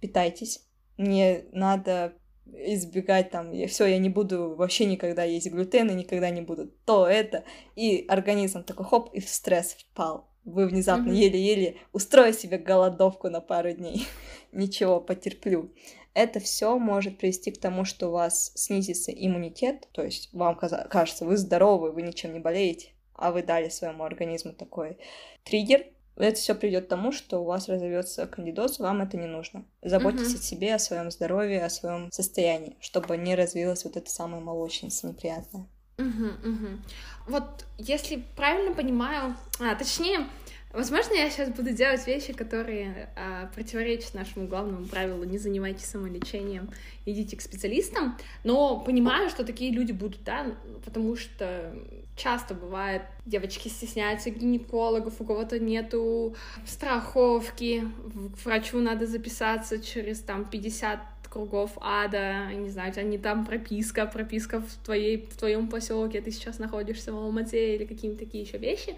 [0.00, 0.66] Питайтесь.
[0.98, 2.14] Не надо
[2.46, 7.06] избегать там, все, я не буду вообще никогда есть глютен и никогда не буду то,
[7.06, 7.44] это.
[7.76, 10.28] И организм такой хоп, и в стресс впал.
[10.44, 14.04] Вы внезапно еле-еле устроили себе голодовку на пару дней.
[14.52, 15.70] Ничего, потерплю.
[16.14, 21.24] Это все может привести к тому, что у вас снизится иммунитет, то есть вам кажется,
[21.24, 24.98] вы здоровы, вы ничем не болеете, а вы дали своему организму такой
[25.42, 25.86] триггер,
[26.16, 29.64] это все придет к тому, что у вас разовьется кандидоз, вам это не нужно.
[29.82, 30.38] Заботьтесь uh-huh.
[30.38, 35.08] о себе, о своем здоровье, о своем состоянии, чтобы не развилась вот эта самая молочница
[35.08, 35.66] неприятная.
[35.98, 36.68] Угу, угу.
[37.28, 40.26] Вот если правильно понимаю, а точнее,
[40.74, 45.22] Возможно, я сейчас буду делать вещи, которые а, противоречат нашему главному правилу.
[45.22, 46.68] «не занимайтесь самолечением,
[47.06, 50.46] идите к специалистам», но понимаю, что такие люди будут, да,
[50.84, 51.72] потому что
[52.16, 56.34] часто бывает, девочки стесняются гинекологов, у кого-то нету
[56.66, 57.84] страховки,
[58.34, 60.98] к врачу надо записаться через там 50
[61.34, 66.20] кругов ада, не знаю, у тебя не там прописка, прописка в, твоей, в твоем поселке,
[66.20, 68.94] ты сейчас находишься в Алмате или какие-то такие еще вещи.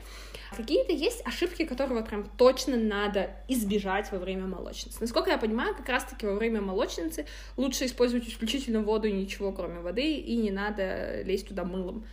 [0.55, 4.99] Какие-то есть ошибки, которые вот прям точно надо избежать во время молочницы.
[5.01, 7.26] Насколько я понимаю, как раз-таки во время молочницы
[7.57, 12.05] лучше использовать исключительно воду и ничего, кроме воды, и не надо лезть туда мылом.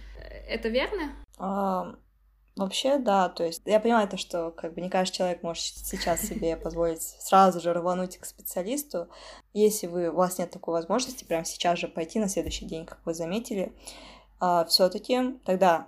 [0.47, 1.11] Это верно?
[1.37, 1.95] А,
[2.55, 6.21] Вообще, да, то есть я понимаю то, что как бы не каждый человек может сейчас
[6.21, 9.09] себе позволить сразу же рвануть к специалисту.
[9.53, 12.99] Если вы, у вас нет такой возможности прямо сейчас же пойти на следующий день, как
[13.05, 13.73] вы заметили,
[14.39, 15.87] а, все-таки тогда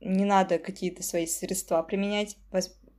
[0.00, 2.38] не надо какие-то свои средства применять,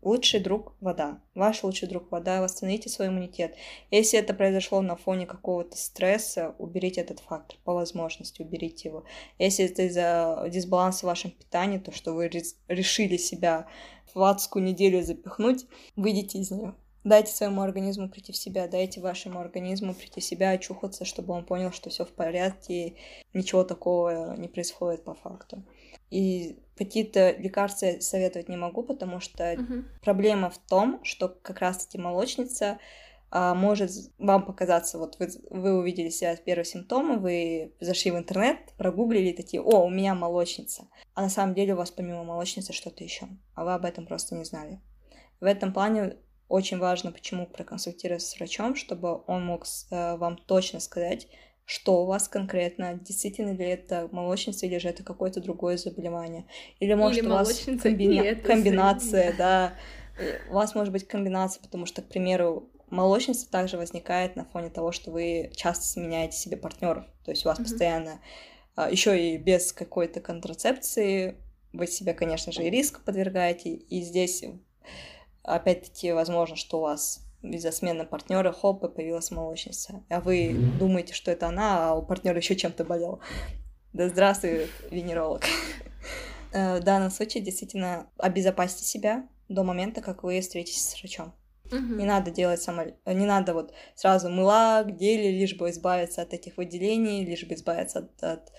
[0.02, 1.22] Лучший друг— вода.
[1.36, 2.42] Ваш лучший друг— вода.
[2.42, 3.56] Восстановите свой иммунитет.
[3.92, 7.58] Если это произошло на фоне какого-то стресса, уберите этот фактор.
[7.66, 9.04] По возможности уберите его.
[9.38, 12.30] Если это из-за дисбаланса в вашем питании, то, что вы
[12.68, 13.68] решили себя
[14.14, 16.76] в адскую неделю запихнуть, выйдите из нее.
[17.06, 21.46] Дайте своему организму прийти в себя, дайте вашему организму прийти в себя, очухаться, чтобы он
[21.46, 22.96] понял, что все в порядке,
[23.34, 25.64] ничего такого не происходит по факту.
[26.10, 29.84] И какие-то лекарства советовать не могу, потому что uh-huh.
[30.02, 32.80] проблема в том, что как раз-таки молочница
[33.32, 38.58] а, может вам показаться, вот вы, вы увидели себя первые симптомы, вы зашли в интернет,
[38.78, 40.88] прогуглили такие, о, у меня молочница.
[41.14, 44.36] А на самом деле у вас помимо молочницы что-то еще, а вы об этом просто
[44.36, 44.80] не знали.
[45.40, 50.80] В этом плане очень важно, почему проконсультироваться с врачом, чтобы он мог э, вам точно
[50.80, 51.28] сказать,
[51.70, 56.46] что у вас конкретно, действительно ли это молочница или же это какое-то другое заболевание.
[56.80, 58.34] Или может или у вас комбина...
[58.34, 59.74] комбинация, да.
[60.50, 64.92] У вас может быть комбинация, потому что, к примеру, молочница также возникает на фоне того,
[64.92, 67.06] что вы часто сменяете себе партнеров.
[67.24, 67.64] То есть у вас mm-hmm.
[67.64, 68.20] постоянно
[68.76, 71.36] а, еще и без какой-то контрацепции
[71.72, 73.76] вы себя, конечно же, и риск подвергаете.
[73.76, 74.44] И здесь
[75.44, 80.04] опять-таки возможно, что у вас из-за смены партнера, хоп, и появилась молочница.
[80.10, 83.22] А вы думаете, что это она, а у партнера еще чем-то болел.
[83.94, 85.44] Да здравствуй, венеролог.
[86.52, 91.34] В данном случае действительно обезопасьте себя до момента, как вы встретитесь с врачом.
[91.72, 92.86] Не надо делать само...
[93.06, 98.00] Не надо вот сразу мыла, гели, лишь бы избавиться от этих выделений, лишь бы избавиться
[98.00, 98.52] от, от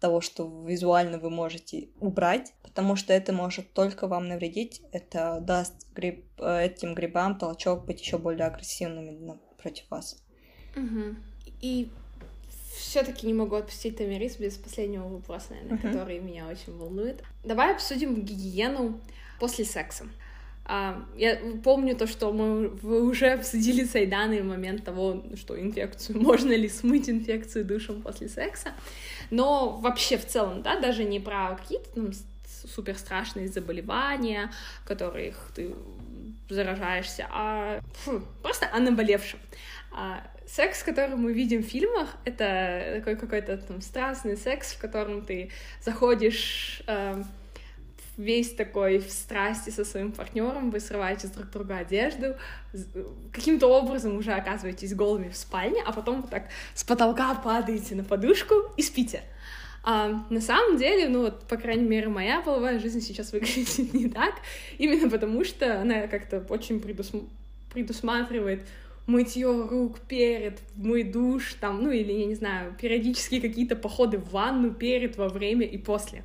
[0.00, 5.86] того, что визуально вы можете убрать, потому что это может только вам навредить, это даст
[5.94, 10.22] гриб, э, этим грибам толчок быть еще более агрессивными против вас.
[10.76, 11.16] Угу.
[11.60, 11.90] И
[12.76, 15.90] все-таки не могу отпустить Тамирис без последнего вопроса, наверное, uh-huh.
[15.90, 17.22] который меня очень волнует.
[17.44, 19.00] Давай обсудим гигиену
[19.40, 20.06] после секса.
[20.70, 22.68] А, я помню то, что мы
[23.00, 28.72] уже обсудили с Айданой момент того, что инфекцию, можно ли смыть инфекцию душем после секса.
[29.30, 32.10] Но вообще в целом, да, даже не про какие-то там
[32.66, 34.52] супер страшные заболевания,
[34.84, 35.74] которых ты
[36.50, 39.40] заражаешься, а фу, просто о наболевшем.
[39.90, 45.24] А, секс, который мы видим в фильмах, это такой какой-то там страстный секс, в котором
[45.24, 45.50] ты
[45.82, 47.22] заходишь э,
[48.18, 52.34] весь такой в страсти со своим партнером, вы срываете друг друга одежду,
[53.32, 58.04] каким-то образом уже оказываетесь голыми в спальне, а потом вот так с потолка падаете на
[58.04, 59.22] подушку и спите.
[59.84, 64.08] А на самом деле, ну вот, по крайней мере, моя половая жизнь сейчас выглядит не
[64.08, 64.34] так,
[64.76, 67.28] именно потому что она как-то очень предусм...
[67.72, 68.66] предусматривает
[69.06, 74.30] мытье рук перед, мой душ, там, ну или, я не знаю, периодически какие-то походы в
[74.32, 76.24] ванну перед, во время и после.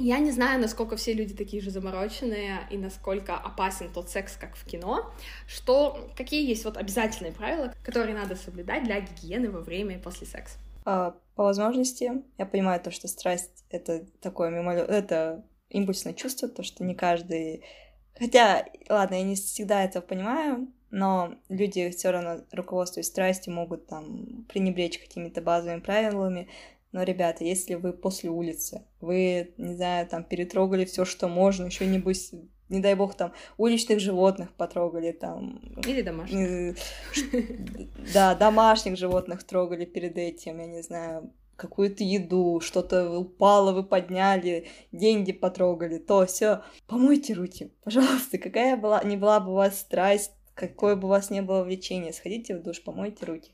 [0.00, 4.56] Я не знаю, насколько все люди такие же замороченные и насколько опасен тот секс, как
[4.56, 5.12] в кино.
[5.46, 10.26] Что, какие есть вот обязательные правила, которые надо соблюдать для гигиены во время и после
[10.26, 10.56] секса?
[10.86, 16.62] А, по возможности, я понимаю то, что страсть— это такое мимолет, это импульсное чувство, то,
[16.62, 17.62] что не каждый...
[18.18, 24.46] Хотя, ладно, я не всегда это понимаю, но люди все равно, руководствуясь страстью, могут там
[24.48, 26.48] пренебречь какими-то базовыми правилами,
[26.92, 31.86] но, ребята, если вы после улицы, вы, не знаю, там перетрогали все, что можно, еще
[31.86, 32.32] нибудь
[32.68, 35.60] не дай бог, там, уличных животных потрогали, там...
[35.86, 36.76] Или домашних.
[38.14, 44.68] Да, домашних животных трогали перед этим, я не знаю, какую-то еду, что-то упало, вы подняли,
[44.92, 46.62] деньги потрогали, то все.
[46.86, 51.30] Помойте руки, пожалуйста, какая была, не была бы у вас страсть, какое бы у вас
[51.30, 53.52] не было влечение, сходите в душ, помойте руки.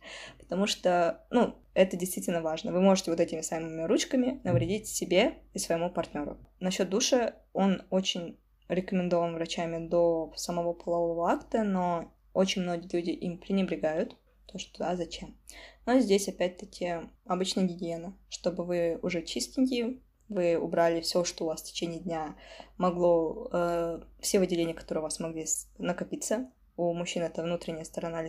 [0.49, 2.73] Потому что, ну, это действительно важно.
[2.73, 6.39] Вы можете вот этими самыми ручками навредить себе и своему партнеру.
[6.61, 8.39] Насчет душа он очень
[8.69, 14.17] рекомендован врачами до самого полового акта, но очень многие люди им пренебрегают.
[14.47, 15.37] То, что а зачем?
[15.85, 21.63] Но здесь опять-таки обычная гигиена, чтобы вы уже чистенькие, вы убрали все, что у вас
[21.63, 22.37] в течение дня
[22.79, 25.47] могло, э, все выделения, которые у вас могли
[25.79, 26.51] накопиться.
[26.77, 28.23] У мужчин это внутренняя сторона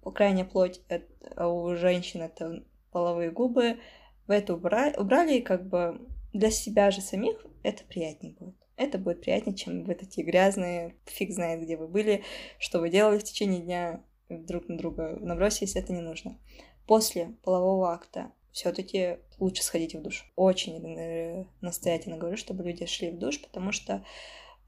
[0.00, 3.78] лиска, крайняя плоть, это, у женщин это половые губы.
[4.26, 6.00] Вы это убрали, убрали и как бы
[6.32, 8.54] для себя же самих это приятнее будет.
[8.76, 12.22] Это будет приятнее, чем вы такие грязные, фиг знает, где вы были,
[12.58, 16.38] что вы делали в течение дня, друг на друга набросились, это не нужно.
[16.86, 20.30] После полового акта все-таки лучше сходить в душ.
[20.34, 24.04] Очень э, настоятельно говорю, чтобы люди шли в душ, потому что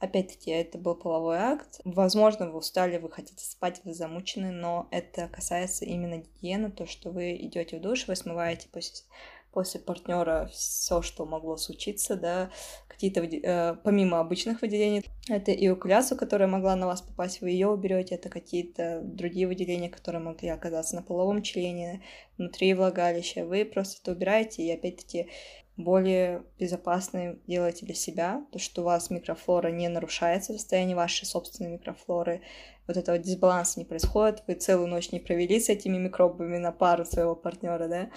[0.03, 1.81] Опять-таки, это был половой акт.
[1.85, 7.11] Возможно, вы устали, вы хотите спать, вы замучены, но это касается именно гигиены, то, что
[7.11, 9.05] вы идете в душ, вы смываете после,
[9.53, 12.51] после партнера все, что могло случиться, да,
[12.89, 17.69] какие-то, э, помимо обычных выделений, это и окуляцию, которая могла на вас попасть, вы ее
[17.69, 22.03] уберете, это какие-то другие выделения, которые могли оказаться на половом члене,
[22.39, 25.29] внутри влагалища, вы просто это убираете, и опять-таки
[25.77, 31.25] более безопасной делаете для себя, то, что у вас микрофлора не нарушается в состоянии вашей
[31.25, 32.43] собственной микрофлоры,
[32.87, 37.05] вот этого дисбаланса не происходит, вы целую ночь не провели с этими микробами на пару
[37.05, 38.11] своего партнера, да,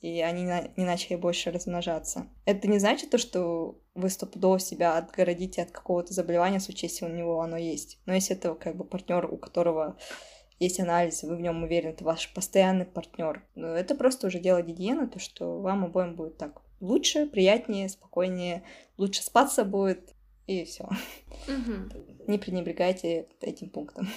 [0.00, 0.42] и они
[0.76, 2.26] не начали больше размножаться.
[2.44, 7.06] Это не значит то, что вы стопудово себя отгородите от какого-то заболевания, в случае, если
[7.06, 8.00] у него оно есть.
[8.06, 9.96] Но если это как бы партнер, у которого
[10.58, 13.46] есть анализ, вы в нем уверены, это ваш постоянный партнер.
[13.54, 18.62] Но это просто уже дело гигиены, то, что вам обоим будет так лучше, приятнее, спокойнее,
[18.98, 20.14] лучше спаться будет,
[20.46, 20.84] и все.
[21.48, 22.28] Угу.
[22.28, 24.08] Не пренебрегайте этим пунктом.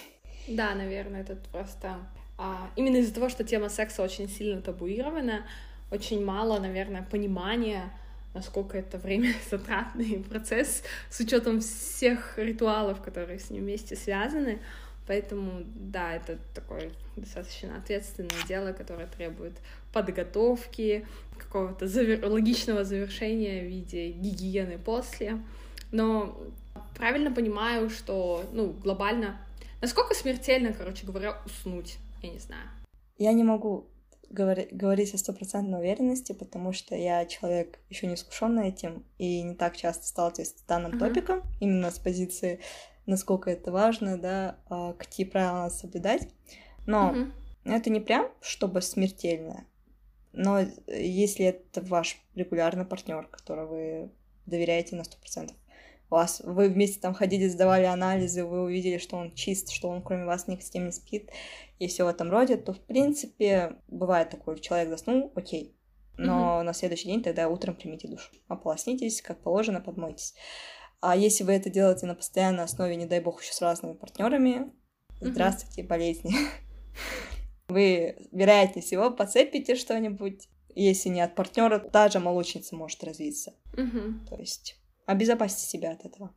[0.48, 1.98] Да, наверное, это просто...
[2.38, 5.46] А, именно из-за того, что тема секса очень сильно табуирована,
[5.92, 7.92] очень мало, наверное, понимания,
[8.34, 14.60] насколько это время затратный процесс с учетом всех ритуалов, которые с ним вместе связаны.
[15.10, 19.54] Поэтому, да, это такое достаточно ответственное дело, которое требует
[19.92, 21.04] подготовки,
[21.36, 22.24] какого-то завер...
[22.28, 25.42] логичного завершения в виде гигиены после.
[25.92, 26.38] Но
[26.96, 29.42] правильно понимаю, что, ну, глобально...
[29.82, 31.98] Насколько смертельно, короче говоря, уснуть?
[32.22, 32.70] Я не знаю.
[33.18, 33.88] Я не могу
[34.30, 39.56] говори, говорить о стопроцентной уверенности, потому что я человек еще не искушенный этим и не
[39.56, 41.00] так часто сталкиваюсь с данным uh-huh.
[41.00, 42.60] топиком, именно с позиции
[43.10, 46.28] насколько это важно, да, а, какие правила надо соблюдать.
[46.86, 47.76] Но mm-hmm.
[47.76, 49.66] это не прям чтобы смертельно.
[50.32, 54.12] Но если это ваш регулярный партнер, которого вы
[54.46, 55.52] доверяете на 100%,
[56.12, 60.02] у вас, вы вместе там ходили, сдавали анализы, вы увидели, что он чист, что он
[60.02, 61.30] кроме вас ни с кем не спит,
[61.78, 65.76] и все в этом роде, то, в принципе, бывает такое, человек заснул, окей,
[66.18, 66.64] но mm-hmm.
[66.64, 68.32] на следующий день тогда утром примите душ.
[68.48, 70.34] Ополоснитесь, как положено, подмойтесь.
[71.02, 74.72] А если вы это делаете на постоянной основе, не дай бог, еще с разными партнерами,
[75.22, 76.34] здравствуйте, болезни.
[77.70, 80.50] Вы, вероятнее всего, подцепите что-нибудь.
[80.76, 83.54] Если не от партнера, та же молочница может развиться.
[84.30, 84.76] То есть
[85.06, 86.32] обезопасьте себя от этого.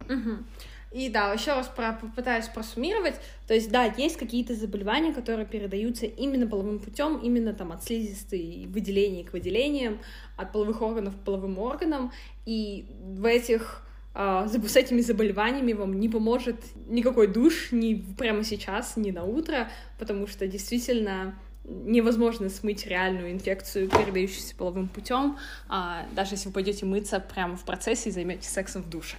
[0.92, 3.14] И да, еще раз про, попытаюсь просуммировать.
[3.48, 8.66] То есть, да, есть какие-то заболевания, которые передаются именно половым путем, именно там от слизистой
[8.68, 10.00] выделений к выделениям,
[10.36, 12.12] от половых органов к половым органам.
[12.44, 16.56] И в этих с этими заболеваниями вам не поможет
[16.86, 21.34] никакой душ ни прямо сейчас, ни на утро, потому что действительно
[21.64, 25.38] невозможно смыть реальную инфекцию, передающуюся половым путем,
[25.68, 29.16] а, даже если вы пойдете мыться прямо в процессе и займетесь сексом в душе.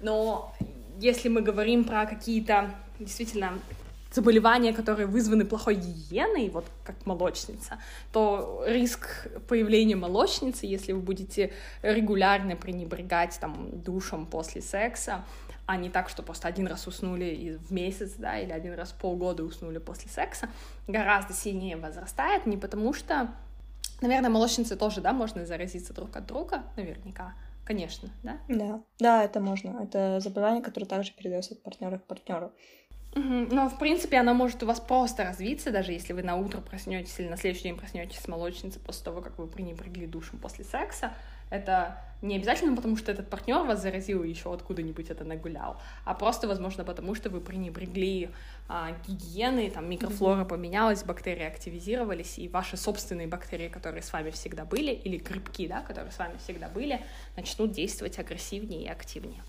[0.00, 0.52] Но
[1.00, 3.52] если мы говорим про какие-то действительно
[4.14, 7.78] заболевания, которые вызваны плохой гигиеной, вот как молочница,
[8.12, 11.52] то риск появления молочницы, если вы будете
[11.82, 15.24] регулярно пренебрегать там душем после секса,
[15.66, 18.96] а не так, что просто один раз уснули в месяц, да, или один раз в
[18.96, 20.48] полгода уснули после секса,
[20.86, 23.34] гораздо сильнее возрастает, не потому что,
[24.00, 27.34] наверное, молочницы тоже, да, можно заразиться друг от друга, наверняка,
[27.64, 28.38] конечно, да?
[28.48, 29.82] Да, да, это можно.
[29.82, 32.52] Это заболевание, которое также передается от партнера к партнеру.
[33.14, 37.18] Но, в принципе, она может у вас просто развиться, даже если вы на утро проснетесь
[37.20, 41.12] или на следующий день проснетесь с молочницей после того, как вы пренебрегли душем после секса.
[41.50, 46.14] Это не обязательно потому, что этот партнер вас заразил и еще откуда-нибудь это нагулял, а
[46.14, 48.30] просто, возможно, потому что вы пренебрегли
[48.66, 54.64] а, гигиеной, там микрофлора поменялась, бактерии активизировались, и ваши собственные бактерии, которые с вами всегда
[54.64, 57.02] были, или грибки, да, которые с вами всегда были,
[57.36, 59.42] начнут действовать агрессивнее и активнее.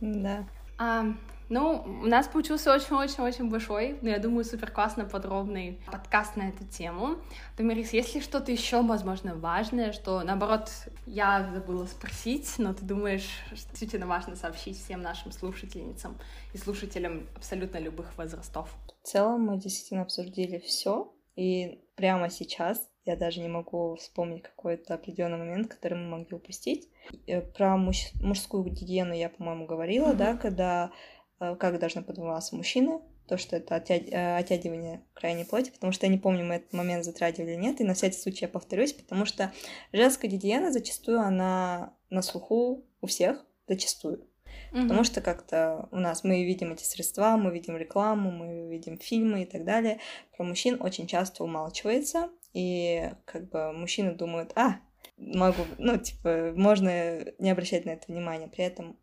[0.00, 0.44] Да.
[0.76, 1.06] А,
[1.48, 6.64] ну, у нас получился очень-очень-очень большой, но я думаю, супер классно подробный подкаст на эту
[6.64, 7.16] тему.
[7.56, 10.70] Тамирис, есть ли что-то еще, возможно, важное, что, наоборот,
[11.06, 16.18] я забыла спросить, но ты думаешь, что действительно важно сообщить всем нашим слушательницам
[16.52, 18.68] и слушателям абсолютно любых возрастов?
[19.02, 24.94] В целом мы действительно обсудили все, и прямо сейчас я даже не могу вспомнить какой-то
[24.94, 26.90] определенный момент, который мы могли упустить.
[27.26, 30.16] Э, про муж- мужскую гигиену я, по-моему, говорила, mm-hmm.
[30.16, 30.90] да, когда
[31.38, 36.12] как должны подумываться мужчины, то, что это оття- э, оттягивание крайней плоти, потому что я
[36.12, 39.24] не помню, мы этот момент затрагивали или нет, и на всякий случай я повторюсь, потому
[39.24, 39.52] что
[39.92, 44.26] женская гигиена зачастую она на слуху у всех, зачастую.
[44.72, 44.82] Mm-hmm.
[44.82, 49.42] Потому что как-то у нас мы видим эти средства, мы видим рекламу, мы видим фильмы
[49.42, 49.98] и так далее.
[50.36, 54.80] Про мужчин очень часто умалчивается, и как бы мужчины думают, а,
[55.16, 58.48] могу, ну, типа, можно не обращать на это внимания.
[58.48, 58.98] При этом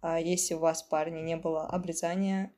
[0.00, 2.52] а если у вас, парни, не было обрезания,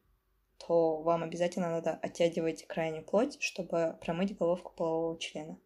[0.58, 5.58] то вам обязательно надо оттягивать крайнюю плоть, чтобы промыть головку полового члена.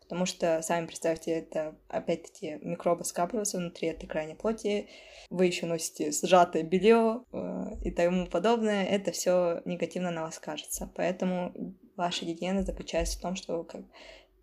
[0.00, 4.88] Потому что, сами представьте, это, опять-таки, микробы скапливаются внутри этой крайней плоти,
[5.28, 10.90] вы еще носите сжатое белье э, и тому подобное, это все негативно на вас скажется.
[10.96, 11.52] Поэтому
[11.96, 13.82] ваша гигиена заключается в том, что как,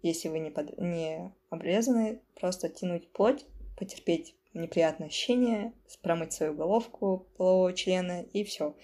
[0.03, 3.43] если вы не, под, не обрезаны, просто тянуть плоть,
[3.75, 8.75] потерпеть неприятное ощущение, промыть свою головку полового члена и все.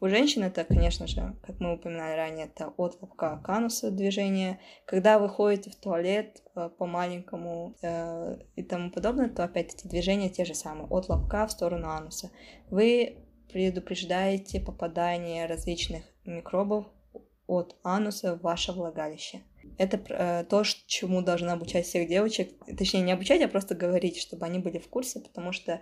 [0.00, 4.58] У женщин это, конечно же, как мы упоминали ранее, это от лобка к анусу движение.
[4.84, 9.86] Когда вы ходите в туалет э, по маленькому э, и тому подобное, то опять эти
[9.86, 12.30] движения те же самые, от лобка в сторону ануса.
[12.70, 13.18] Вы
[13.52, 16.86] предупреждаете попадание различных микробов
[17.46, 19.42] от ануса в ваше влагалище.
[19.78, 22.52] Это э, то, чему должна обучать всех девочек.
[22.76, 25.80] Точнее, не обучать, а просто говорить, чтобы они были в курсе, потому что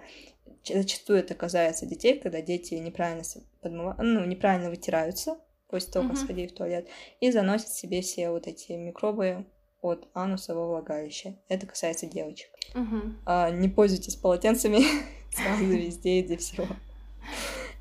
[0.64, 3.22] зачастую это касается детей, когда дети неправильно,
[3.60, 3.96] подмыва...
[3.98, 6.24] ну, неправильно вытираются после того, как uh-huh.
[6.24, 6.88] сходили в туалет,
[7.20, 9.46] и заносят себе все вот эти микробы
[9.82, 11.36] от ануса во влагалище.
[11.48, 12.50] Это касается девочек.
[12.74, 13.14] Uh-huh.
[13.24, 14.80] А, не пользуйтесь полотенцами
[15.32, 16.66] сразу везде и для всего.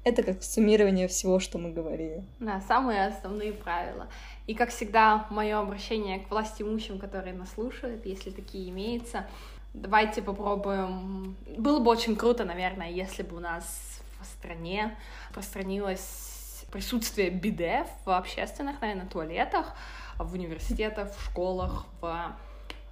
[0.04, 2.24] Это как суммирование всего, что мы говорили.
[2.40, 4.08] Да, самые основные правила.
[4.48, 9.28] И, как всегда, мое обращение к власти имущим, которые нас слушают, если такие имеются,
[9.74, 11.36] давайте попробуем.
[11.58, 14.98] Было бы очень круто, наверное, если бы у нас в стране
[15.30, 19.74] распространилось присутствие биде в общественных, наверное, туалетах,
[20.18, 22.36] в университетах, в школах, в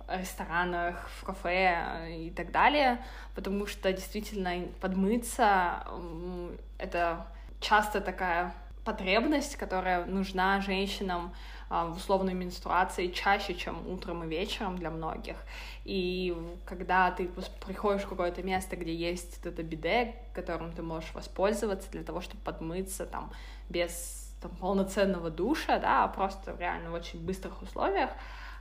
[0.08, 3.04] ресторанах, в кафе и так далее,
[3.36, 5.86] потому что действительно подмыться—
[6.78, 7.28] это
[7.60, 8.54] часто такая
[8.88, 11.34] потребность, которая нужна женщинам
[11.70, 15.36] а, в условной менструации чаще, чем утром и вечером для многих.
[15.84, 16.34] И
[16.66, 17.30] когда ты
[17.66, 22.42] приходишь в какое-то место, где есть это биде, которым ты можешь воспользоваться для того, чтобы
[22.44, 23.34] подмыться там
[23.68, 28.12] без там, полноценного душа, да, а просто реально в очень быстрых условиях,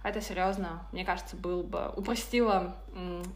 [0.08, 2.76] это серьезно, мне кажется, был бы упростило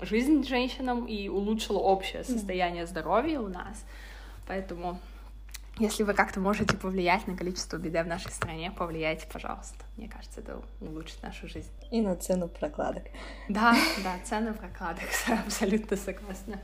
[0.01, 3.85] жизнь женщинам и улучшило общее состояние здоровья у нас.
[4.47, 5.01] Поэтому
[5.79, 9.85] если вы как-то можете повлиять на количество беды в нашей стране, повлияйте, пожалуйста.
[9.97, 11.71] Мне кажется, это улучшит нашу жизнь.
[11.91, 13.05] И на цену прокладок.
[13.49, 13.75] Да,
[14.05, 15.09] да, цену прокладок,
[15.47, 16.61] абсолютно согласна.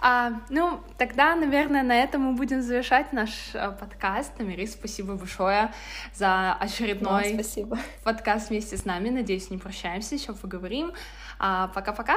[0.00, 4.38] А, ну, тогда, наверное, на этом мы будем завершать наш а, подкаст.
[4.38, 5.72] Намери, спасибо большое
[6.14, 7.78] за очередной спасибо.
[8.04, 9.08] подкаст вместе с нами.
[9.08, 10.92] Надеюсь, не прощаемся, еще поговорим.
[11.38, 12.16] А, пока-пока.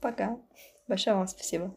[0.00, 0.36] Пока.
[0.86, 1.74] Большое вам спасибо.